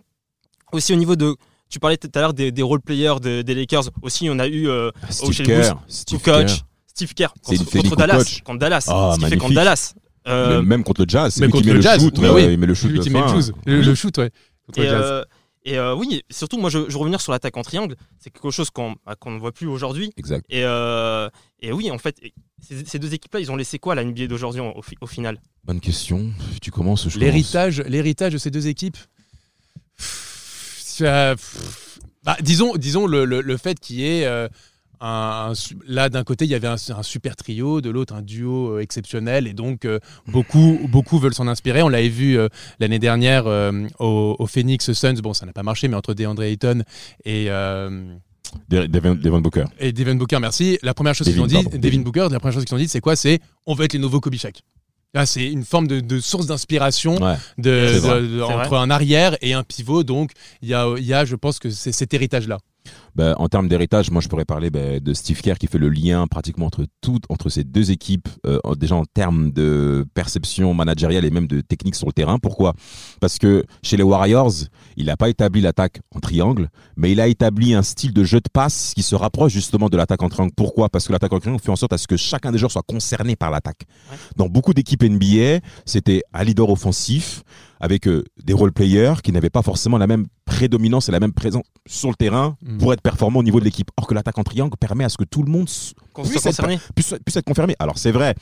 aussi 0.73 0.93
au 0.93 0.97
niveau 0.97 1.15
de, 1.17 1.37
tu 1.71 1.79
parlais 1.79 1.97
tout 1.97 2.11
à 2.15 2.21
l'heure 2.21 2.35
des, 2.35 2.51
des 2.51 2.63
role 2.63 2.81
players 2.81 3.21
de- 3.23 3.43
des 3.43 3.55
Lakers. 3.55 3.85
Aussi 4.03 4.29
on 4.31 4.39
a 4.41 4.47
eu 4.49 4.69
euh, 4.69 4.91
Steve 5.11 5.33
chez 5.33 5.45
les 5.45 5.55
Kerr, 5.55 5.75
Steve 5.87 6.23
coach, 6.23 6.47
Kerr. 6.47 6.65
Steve 6.93 7.15
Kerr 7.15 7.29
contre, 7.43 7.97
Dallas, 7.97 8.17
Coach. 8.19 8.43
contre 8.43 8.59
Dallas, 8.59 8.85
Ah, 8.89 8.91
ce 8.91 8.95
qu'il 8.95 9.15
fait 9.15 9.21
magnifique. 9.37 9.41
contre 9.41 9.55
Dallas. 9.55 9.95
Euh, 10.27 10.61
même 10.63 10.83
contre 10.85 11.03
le 11.03 11.09
Jazz, 11.09 11.35
qui 11.35 11.49
contre 11.49 11.67
le 11.69 11.73
le 11.75 11.81
Jazz, 11.81 12.01
shoot, 12.03 12.19
oui, 12.19 12.45
il 12.53 12.59
met 12.59 12.67
le 12.67 12.75
shoot 12.75 12.91
Lui 12.91 12.99
met 13.11 13.21
le, 13.21 13.29
shoot, 13.29 13.55
le, 13.65 13.81
le 13.81 13.95
shoot, 13.95 14.19
ouais. 14.19 14.31
contre 14.67 14.79
Et, 14.81 14.83
le 14.83 14.89
Jazz. 14.91 15.25
Et 15.73 15.79
euh, 15.79 15.95
oui, 15.95 16.23
surtout, 16.31 16.59
moi, 16.59 16.71
je, 16.71 16.79
je 16.89 16.93
veux 16.93 16.99
revenir 16.99 17.21
sur 17.21 17.33
l'attaque 17.33 17.57
en 17.57 17.63
triangle. 17.63 17.97
C'est 18.19 18.31
quelque 18.31 18.51
chose 18.51 18.71
qu'on 18.71 18.97
bah, 19.07 19.15
qu'on 19.17 19.31
ne 19.33 19.39
voit 19.39 19.53
plus 19.53 19.67
aujourd'hui. 19.67 20.13
Exact. 20.17 20.45
Et, 20.49 20.63
euh, 20.65 21.29
et 21.61 21.73
oui, 21.73 21.91
en 21.91 21.99
fait, 21.99 22.17
ces, 22.61 22.85
ces 22.85 22.99
deux 22.99 23.13
équipes-là, 23.15 23.41
ils 23.41 23.51
ont 23.53 23.57
laissé 23.57 23.79
quoi 23.79 23.93
à 23.93 23.97
la 23.97 24.05
NBA 24.05 24.27
d'aujourd'hui 24.27 24.61
au, 24.61 24.83
au 25.01 25.07
final? 25.07 25.41
Bonne 25.65 25.81
question. 25.81 26.31
Tu 26.63 26.71
commences, 26.71 27.05
je 27.09 27.15
commence. 27.15 27.17
L'héritage, 27.21 27.81
l'héritage 27.83 28.33
de 28.33 28.39
ces 28.39 28.51
deux 28.51 28.67
équipes. 28.69 28.97
Pff, 29.97 30.81
ça- 30.85 31.35
pff, 31.37 31.99
bah, 32.25 32.37
disons, 32.41 32.77
disons 32.77 33.07
le, 33.07 33.25
le- 33.25 33.41
le 33.41 33.57
fait 33.57 33.79
qu'il 33.79 33.97
y 34.01 34.05
ait 34.05 34.25
euh, 34.27 34.49
un, 35.01 35.49
un 35.51 35.55
su- 35.55 35.77
là 35.87 36.09
d'un 36.09 36.25
côté 36.25 36.45
il 36.45 36.51
y 36.51 36.55
avait 36.55 36.67
un, 36.69 36.75
un 36.97 37.03
super 37.03 37.37
trio, 37.37 37.81
de 37.81 37.91
l'autre 37.91 38.15
un 38.15 38.23
duo 38.23 38.77
euh, 38.77 38.81
exceptionnel 38.81 39.47
et 39.47 39.53
donc 39.53 39.85
euh, 39.85 39.99
beaucoup 40.27 40.79
beaucoup 40.89 41.19
veulent 41.19 41.35
s'en 41.35 41.47
inspirer. 41.49 41.83
On 41.83 41.89
l'avait 41.89 42.09
vu 42.09 42.39
euh, 42.39 42.49
l'année 42.81 42.99
dernière 42.99 43.47
euh, 43.47 43.87
au, 43.99 44.37
au 44.39 44.47
Phoenix 44.47 44.93
Suns. 44.93 45.15
Bon, 45.23 45.35
ça 45.35 45.47
n'a 45.47 45.53
pas 45.53 45.63
marché, 45.63 45.89
mais 45.89 45.97
entre 45.97 46.15
DeAndre 46.15 46.43
Ayton 46.43 46.83
et 47.25 47.47
euh, 47.49 48.15
De- 48.71 48.87
Devin, 48.87 49.15
Devin 49.15 49.41
Booker. 49.41 49.65
et 49.79 49.93
Devin 49.93 50.15
Booker, 50.15 50.39
merci. 50.41 50.79
La 50.83 50.95
première 50.95 51.15
chose 51.15 51.29
qu'ils 51.29 51.41
ont 51.41 51.47
dit, 51.47 51.55
pardon, 51.63 51.71
Devin. 51.79 52.01
Booker, 52.01 52.29
la 52.31 52.41
première 52.41 52.55
chose 52.55 52.65
qu'ils 52.65 52.75
ont 52.75 52.79
dit, 52.79 52.89
c'est 52.89 53.01
quoi? 53.01 53.15
C'est 53.15 53.41
on 53.67 53.75
veut 53.75 53.85
être 53.85 53.93
les 53.93 53.99
nouveaux 53.99 54.21
Kobe 54.21 54.35
Shaq. 54.37 54.63
Là, 55.15 55.25
c'est 55.27 55.47
une 55.51 55.65
forme 55.65 55.87
de, 55.87 56.01
de 56.01 56.21
source 56.21 56.47
d'inspiration 56.47 57.17
Ouais. 57.17 57.35
de, 57.57 57.89
C'est 57.93 57.99
vrai. 57.99 58.21
de- 58.23 58.27
de- 58.27 58.37
C'est 58.39 58.43
entre 58.43 58.69
vrai. 58.71 58.79
un 58.79 58.91
arrière 58.91 59.37
et 59.41 59.55
un 59.55 59.63
pivot. 59.63 60.03
Donc, 60.03 60.33
il 60.61 60.69
y 60.69 60.75
a, 60.75 60.87
il 60.99 61.05
y 61.05 61.15
a, 61.15 61.25
je 61.25 61.35
pense 61.35 61.59
que 61.59 61.71
c'est 61.71 61.93
cet 61.93 62.13
héritage-là. 62.15 62.59
Ben, 63.15 63.35
en 63.39 63.49
termes 63.49 63.69
d'héritage, 63.69 64.13
moi 64.13 64.23
je 64.23 64.29
pourrais 64.29 64.45
parler 64.45 64.71
ben, 64.71 65.01
de 65.01 65.13
Steve 65.13 65.41
Kerr 65.41 65.59
qui 65.59 65.67
fait 65.67 65.79
le 65.79 65.89
lien 65.89 66.27
pratiquement 66.29 66.67
entre 66.67 66.85
toutes, 67.01 67.25
entre 67.29 67.49
ces 67.49 67.65
deux 67.65 67.91
équipes, 67.91 68.29
euh, 68.47 68.61
déjà 68.77 68.95
en 68.95 69.05
termes 69.05 69.51
de 69.51 70.07
perception 70.15 70.73
managériale 70.73 71.25
et 71.25 71.31
même 71.31 71.49
de 71.49 71.61
technique 71.61 71.97
sur 71.97 72.07
le 72.07 72.13
terrain. 72.13 72.39
Pourquoi? 72.39 72.75
Parce 73.21 73.39
que 73.39 73.65
chez 73.83 73.97
les 73.97 74.05
Warriors, 74.05 74.53
il 74.97 75.07
n'a 75.07 75.17
pas 75.17 75.29
établi 75.29 75.61
l'attaque 75.61 76.01
en 76.15 76.21
triangle, 76.21 76.69
mais 76.97 77.11
il 77.11 77.21
a 77.21 77.27
établi 77.27 77.75
un 77.75 77.83
style 77.83 78.13
de 78.13 78.23
jeu 78.23 78.39
de 78.39 78.49
passe 78.53 78.93
qui 78.95 79.03
se 79.03 79.17
rapproche 79.17 79.53
justement 79.53 79.89
de 79.89 79.97
l'attaque 79.97 80.23
en 80.23 80.29
triangle. 80.29 80.53
Pourquoi? 80.57 80.89
Parce 80.89 81.09
que 81.09 81.13
l'attaque 81.13 81.33
en 81.33 81.41
triangle 81.41 81.61
fait 81.61 81.73
en 81.73 81.77
sorte 81.77 81.93
à 81.93 81.99
ce 81.99 82.07
que 82.07 82.17
chacun 82.17 82.53
des 82.53 82.59
joueurs 82.59 82.71
soit 82.71 82.85
concerné 82.87 83.35
par 83.35 83.51
l'attaque. 83.51 83.83
Ouais. 84.13 84.17
Dans 84.37 84.49
beaucoup 84.49 84.75
d'équipes 84.75 85.03
NBA, 85.03 85.59
c'était 85.87 86.23
un 86.33 86.45
leader 86.45 86.71
offensif 86.71 87.43
avec 87.81 88.07
euh, 88.09 88.25
des 88.45 88.53
role 88.53 88.73
players 88.73 89.15
qui 89.23 89.33
n'avaient 89.33 89.51
pas 89.51 89.63
forcément 89.63 89.99
la 89.99 90.07
même 90.07 90.27
prédominance 90.49 91.09
et 91.09 91.13
la 91.13 91.21
même 91.21 91.33
présence 91.33 91.65
sur 91.87 92.09
le 92.09 92.15
terrain 92.15 92.57
Mm. 92.63 92.79
pour 92.79 92.93
être 92.93 93.03
performant 93.03 93.41
au 93.41 93.43
niveau 93.43 93.61
de 93.61 93.65
l'équipe. 93.65 93.91
Or 93.97 94.07
que 94.07 94.15
l'attaque 94.15 94.39
en 94.39 94.43
triangle 94.45 94.77
permet 94.81 95.05
à 95.05 95.09
ce 95.09 95.17
que 95.17 95.25
tout 95.25 95.43
le 95.43 95.51
monde 95.51 95.69
puisse, 96.95 97.15
puisse 97.25 97.37
être 97.37 97.45
confirmé. 97.45 97.75
Alors 97.79 97.99
c'est 97.99 98.11
vrai, 98.13 98.35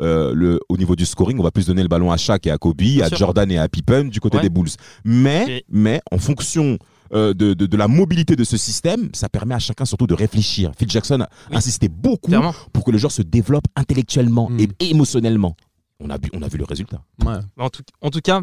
euh, 0.00 0.32
le, 0.34 0.58
au 0.68 0.76
niveau 0.76 0.96
du 0.96 1.04
scoring, 1.06 1.38
on 1.38 1.42
va 1.42 1.50
plus 1.50 1.66
donner 1.66 1.82
le 1.82 1.88
ballon 1.88 2.10
à 2.10 2.16
Shaq 2.16 2.46
et 2.46 2.50
à 2.50 2.58
Kobe, 2.58 2.80
à 3.02 3.08
sûr. 3.08 3.16
Jordan 3.18 3.50
et 3.50 3.58
à 3.58 3.68
Pippen 3.68 4.04
du 4.04 4.20
côté 4.20 4.38
Ouais. 4.38 4.42
des 4.42 4.48
Bulls. 4.50 4.70
Mais, 5.04 5.44
Et- 5.58 5.64
mais 5.70 6.00
en 6.10 6.18
fonction 6.18 6.78
euh, 7.12 7.34
de, 7.34 7.54
de, 7.54 7.66
de 7.66 7.76
la 7.76 7.88
mobilité 7.88 8.36
de 8.36 8.44
ce 8.44 8.56
système, 8.56 9.10
ça 9.14 9.28
permet 9.28 9.54
à 9.54 9.58
chacun 9.58 9.84
surtout 9.84 10.06
de 10.06 10.14
réfléchir. 10.14 10.70
Phil 10.78 10.88
Jackson 10.88 11.20
a 11.20 11.28
Oui. 11.50 11.56
insisté 11.56 11.88
beaucoup 11.88 12.28
Clairement. 12.28 12.54
pour 12.72 12.84
que 12.84 12.92
le 12.92 12.98
joueur 12.98 13.10
se 13.10 13.22
développe 13.22 13.64
intellectuellement 13.74 14.48
Mm. 14.48 14.60
et, 14.60 14.68
émotionnellement. 14.90 15.56
On 15.98 16.08
a, 16.08 16.16
vu, 16.16 16.30
on 16.32 16.40
a 16.42 16.48
vu 16.48 16.56
le 16.56 16.64
résultat. 16.64 17.02
Ouais. 17.24 17.34
Mais 17.56 17.64
En 17.64 17.68
tout, 17.68 17.82
en 18.00 18.10
tout 18.10 18.20
cas, 18.20 18.40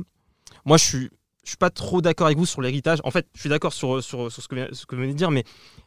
moi, 0.66 0.76
je 0.78 0.84
suis, 0.84 1.10
je 1.48 1.52
suis 1.52 1.58
pas 1.58 1.70
trop 1.70 2.02
d'accord 2.02 2.28
avec 2.28 2.38
vous 2.38 2.46
sur 2.46 2.62
l'héritage. 2.62 3.00
En 3.06 3.10
fait, 3.12 3.26
je 3.34 3.40
suis 3.40 3.48
d'accord 3.50 3.72
sur, 3.72 4.04
sur, 4.04 4.30
sur 4.30 4.44
ce, 4.44 4.50
que, 4.50 4.74
ce 4.76 4.86
que 4.86 4.96
vous 4.96 5.02
venez 5.04 5.14
de 5.14 5.18
dire, 5.18 5.32
mais 5.32 5.46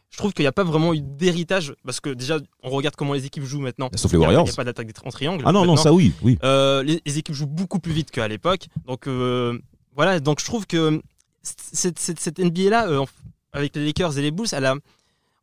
je 0.09 0.17
trouve 0.17 0.33
qu'il 0.33 0.41
n'y 0.41 0.47
a 0.47 0.51
pas 0.51 0.63
vraiment 0.63 0.91
eu 0.91 1.01
d'héritage 1.01 1.75
parce 1.85 1.99
que 1.99 2.09
déjà, 2.09 2.39
on 2.63 2.71
regarde 2.71 2.95
comment 2.95 3.13
les 3.13 3.27
équipes 3.27 3.43
jouent 3.43 3.59
maintenant. 3.61 3.87
Sauf 3.95 4.11
les 4.11 4.17
Warriors. 4.17 4.41
Il 4.41 4.45
n'y 4.49 4.53
a 4.53 4.55
pas 4.55 4.63
d'attaque 4.63 4.89
en 5.05 5.11
triangle. 5.11 5.43
Ah 5.45 5.51
non, 5.51 5.63
non, 5.63 5.75
ça 5.75 5.93
oui, 5.93 6.13
oui. 6.23 6.39
Euh, 6.43 6.81
les, 6.81 6.99
les 7.05 7.17
équipes 7.19 7.35
jouent 7.35 7.45
beaucoup 7.45 7.77
plus 7.77 7.91
vite 7.93 8.09
qu'à 8.09 8.27
l'époque. 8.27 8.69
Donc, 8.87 9.05
euh, 9.05 9.59
voilà, 9.95 10.19
donc 10.19 10.39
je 10.39 10.45
trouve 10.45 10.65
que 10.65 10.99
cette, 11.43 11.99
cette, 11.99 12.19
cette 12.19 12.39
NBA-là, 12.39 12.87
euh, 12.87 13.05
avec 13.53 13.75
les 13.75 13.85
Lakers 13.85 14.17
et 14.17 14.23
les 14.23 14.31
Bulls, 14.31 14.47
elle 14.53 14.65
a, 14.65 14.73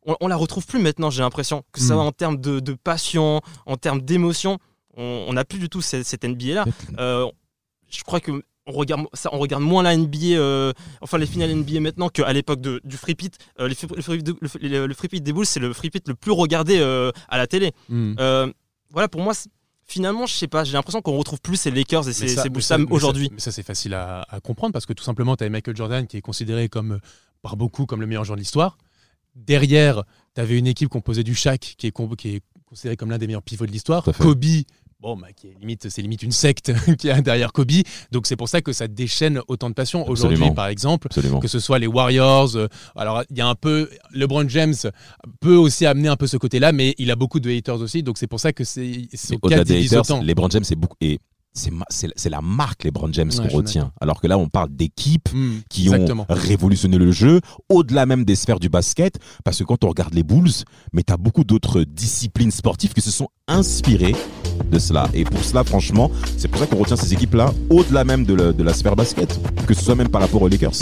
on, 0.05 0.17
on 0.19 0.27
la 0.27 0.35
retrouve 0.35 0.65
plus 0.65 0.81
maintenant, 0.81 1.09
j'ai 1.09 1.21
l'impression. 1.21 1.63
Que 1.71 1.79
ça 1.79 1.93
Mm. 1.93 1.97
soit 1.97 2.03
en 2.03 2.11
termes 2.11 2.41
de, 2.41 2.59
de 2.59 2.73
passion, 2.73 3.39
en 3.65 3.77
termes 3.77 4.01
d'émotion, 4.01 4.59
on 4.97 5.31
n'a 5.31 5.45
plus 5.45 5.59
du 5.59 5.69
tout 5.69 5.81
cette, 5.81 6.05
cette 6.05 6.25
NBA-là. 6.25 6.65
Je 6.97 8.03
crois 8.03 8.19
que 8.19 8.43
on 8.69 8.73
regarde, 8.73 9.07
ça, 9.13 9.29
on 9.33 9.39
regarde 9.39 9.63
moins 9.63 9.81
la 9.83 9.97
NBA, 9.97 10.17
euh, 10.37 10.73
enfin 11.01 11.17
les 11.17 11.25
finales 11.25 11.49
NBA 11.55 11.79
maintenant 11.79 12.07
qu'à 12.09 12.31
l'époque 12.31 12.61
de- 12.61 12.79
du 12.83 12.97
free 12.97 13.15
pit. 13.15 13.35
Euh, 13.59 13.67
les 13.67 13.75
le, 13.95 14.01
free, 14.01 14.19
le, 14.21 14.69
le- 14.69 14.85
le 14.87 14.93
free 14.93 15.07
pit 15.07 15.23
des 15.23 15.33
Bulls, 15.33 15.45
c'est 15.47 15.59
le 15.59 15.73
free 15.73 15.89
pit 15.89 16.07
le 16.07 16.13
plus 16.15 16.31
regardé 16.31 16.77
euh, 16.79 17.11
à 17.27 17.37
la 17.37 17.47
télé. 17.47 17.71
Hmm. 17.89 18.13
Euh, 18.19 18.51
voilà, 18.91 19.07
pour 19.07 19.21
moi, 19.21 19.33
finalement, 19.87 20.25
je 20.27 20.33
sais 20.35 20.47
pas, 20.47 20.63
j'ai 20.63 20.73
l'impression 20.73 21.01
qu'on 21.01 21.17
retrouve 21.17 21.41
plus 21.41 21.57
ces 21.57 21.71
Lakers 21.71 22.07
et 22.07 22.13
ces, 22.13 22.27
ça- 22.27 22.43
ces 22.43 22.49
Bulls 22.49 22.61
aujourd'hui. 22.91 23.29
Mais 23.33 23.39
ça, 23.39 23.51
c'est 23.51 23.63
facile 23.63 23.93
à, 23.95 24.25
à 24.29 24.39
comprendre 24.39 24.71
parce 24.73 24.85
que 24.85 24.93
tout 24.93 25.03
simplement, 25.03 25.35
tu 25.35 25.43
avais 25.43 25.49
Michael 25.49 25.75
Jordan 25.75 26.05
qui 26.05 26.17
est 26.17 26.21
considéré 26.21 26.69
comme, 26.69 26.99
par 27.41 27.57
beaucoup 27.57 27.85
comme 27.87 28.01
le 28.01 28.07
meilleur 28.07 28.23
joueur 28.23 28.35
de 28.35 28.41
l'histoire. 28.41 28.77
Derrière, 29.35 30.03
tu 30.35 30.41
avais 30.41 30.57
une 30.57 30.67
équipe 30.67 30.89
composée 30.89 31.23
du 31.23 31.35
Shaq 31.35 31.75
qui 31.77 31.87
est, 31.87 31.93
qui 32.17 32.35
est 32.35 32.41
considéré 32.65 32.97
comme 32.97 33.09
l'un 33.09 33.17
des 33.17 33.27
meilleurs 33.27 33.41
pivots 33.43 33.65
de 33.65 33.71
l'histoire. 33.71 34.03
Kobe, 34.17 34.43
bon, 34.99 35.15
bah, 35.17 35.27
qui 35.35 35.47
est 35.47 35.55
limite, 35.59 35.89
c'est 35.89 36.01
limite 36.01 36.23
une 36.23 36.31
secte 36.31 36.71
qui 36.97 37.07
est 37.09 37.21
derrière 37.21 37.51
Kobe. 37.53 37.71
Donc 38.11 38.27
c'est 38.27 38.35
pour 38.35 38.49
ça 38.49 38.61
que 38.61 38.73
ça 38.73 38.87
déchaîne 38.87 39.41
autant 39.47 39.69
de 39.69 39.73
passion. 39.75 40.07
Aujourd'hui, 40.07 40.51
par 40.51 40.67
exemple, 40.67 41.07
Absolument. 41.09 41.39
que 41.39 41.47
ce 41.47 41.59
soit 41.59 41.79
les 41.79 41.87
Warriors. 41.87 42.55
euh, 42.55 42.67
alors, 42.95 43.23
il 43.29 43.37
y 43.37 43.41
a 43.41 43.47
un 43.47 43.55
peu. 43.55 43.89
LeBron 44.11 44.47
James 44.49 44.75
peut 45.39 45.55
aussi 45.55 45.85
amener 45.85 46.07
un 46.09 46.15
peu 46.15 46.27
ce 46.27 46.37
côté-là, 46.37 46.71
mais 46.71 46.95
il 46.97 47.11
a 47.11 47.15
beaucoup 47.15 47.39
de 47.39 47.49
haters 47.49 47.79
aussi. 47.81 48.03
Donc, 48.03 48.17
c'est 48.17 48.27
pour 48.27 48.39
ça 48.39 48.51
que 48.53 48.63
c'est 48.63 49.07
Au-delà 49.41 49.63
des 49.63 49.85
haters. 49.85 50.21
LeBron 50.23 50.49
James, 50.49 50.63
c'est 50.63 50.75
beaucoup. 50.75 50.97
Et 51.01 51.19
c'est 51.53 52.29
la 52.29 52.41
marque 52.41 52.83
LeBron 52.83 53.11
James 53.11 53.31
Ouais, 53.31 53.47
qu'on 53.49 53.57
retient. 53.57 53.91
Alors 53.99 54.21
que 54.21 54.27
là, 54.27 54.37
on 54.37 54.47
parle 54.47 54.69
d'équipes 54.69 55.29
Hmm, 55.33 55.59
qui 55.69 55.83
exactement. 55.87 56.25
ont 56.29 56.33
révolutionné 56.33 56.97
le 56.97 57.11
jeu 57.11 57.41
au-delà 57.69 58.05
même 58.05 58.23
des 58.23 58.35
sphères 58.35 58.59
du 58.59 58.69
basket. 58.69 59.17
Parce 59.43 59.57
que 59.59 59.63
quand 59.63 59.83
on 59.83 59.89
regarde 59.89 60.13
les 60.13 60.23
Bulls, 60.23 60.49
mais 60.93 61.03
tu 61.03 61.11
as 61.11 61.17
beaucoup 61.17 61.43
d'autres 61.43 61.83
disciplines 61.83 62.51
sportives 62.51 62.93
qui 62.93 63.01
se 63.01 63.11
sont 63.11 63.27
inspirées 63.47 64.15
de 64.71 64.79
cela. 64.79 65.07
Et 65.13 65.23
pour 65.23 65.43
cela, 65.43 65.63
franchement, 65.63 66.11
c'est 66.37 66.47
pour 66.47 66.59
ça 66.59 66.67
qu'on 66.67 66.77
retient 66.77 66.95
ces 66.95 67.13
équipes-là 67.13 67.53
au-delà 67.69 68.03
même 68.03 68.25
de, 68.25 68.33
la- 68.63 68.73
sphère 68.73 68.95
basket, 68.95 69.39
que 69.67 69.73
ce 69.73 69.83
soit 69.83 69.95
même 69.95 70.09
par 70.09 70.21
rapport 70.21 70.41
aux 70.41 70.47
Lakers. 70.47 70.73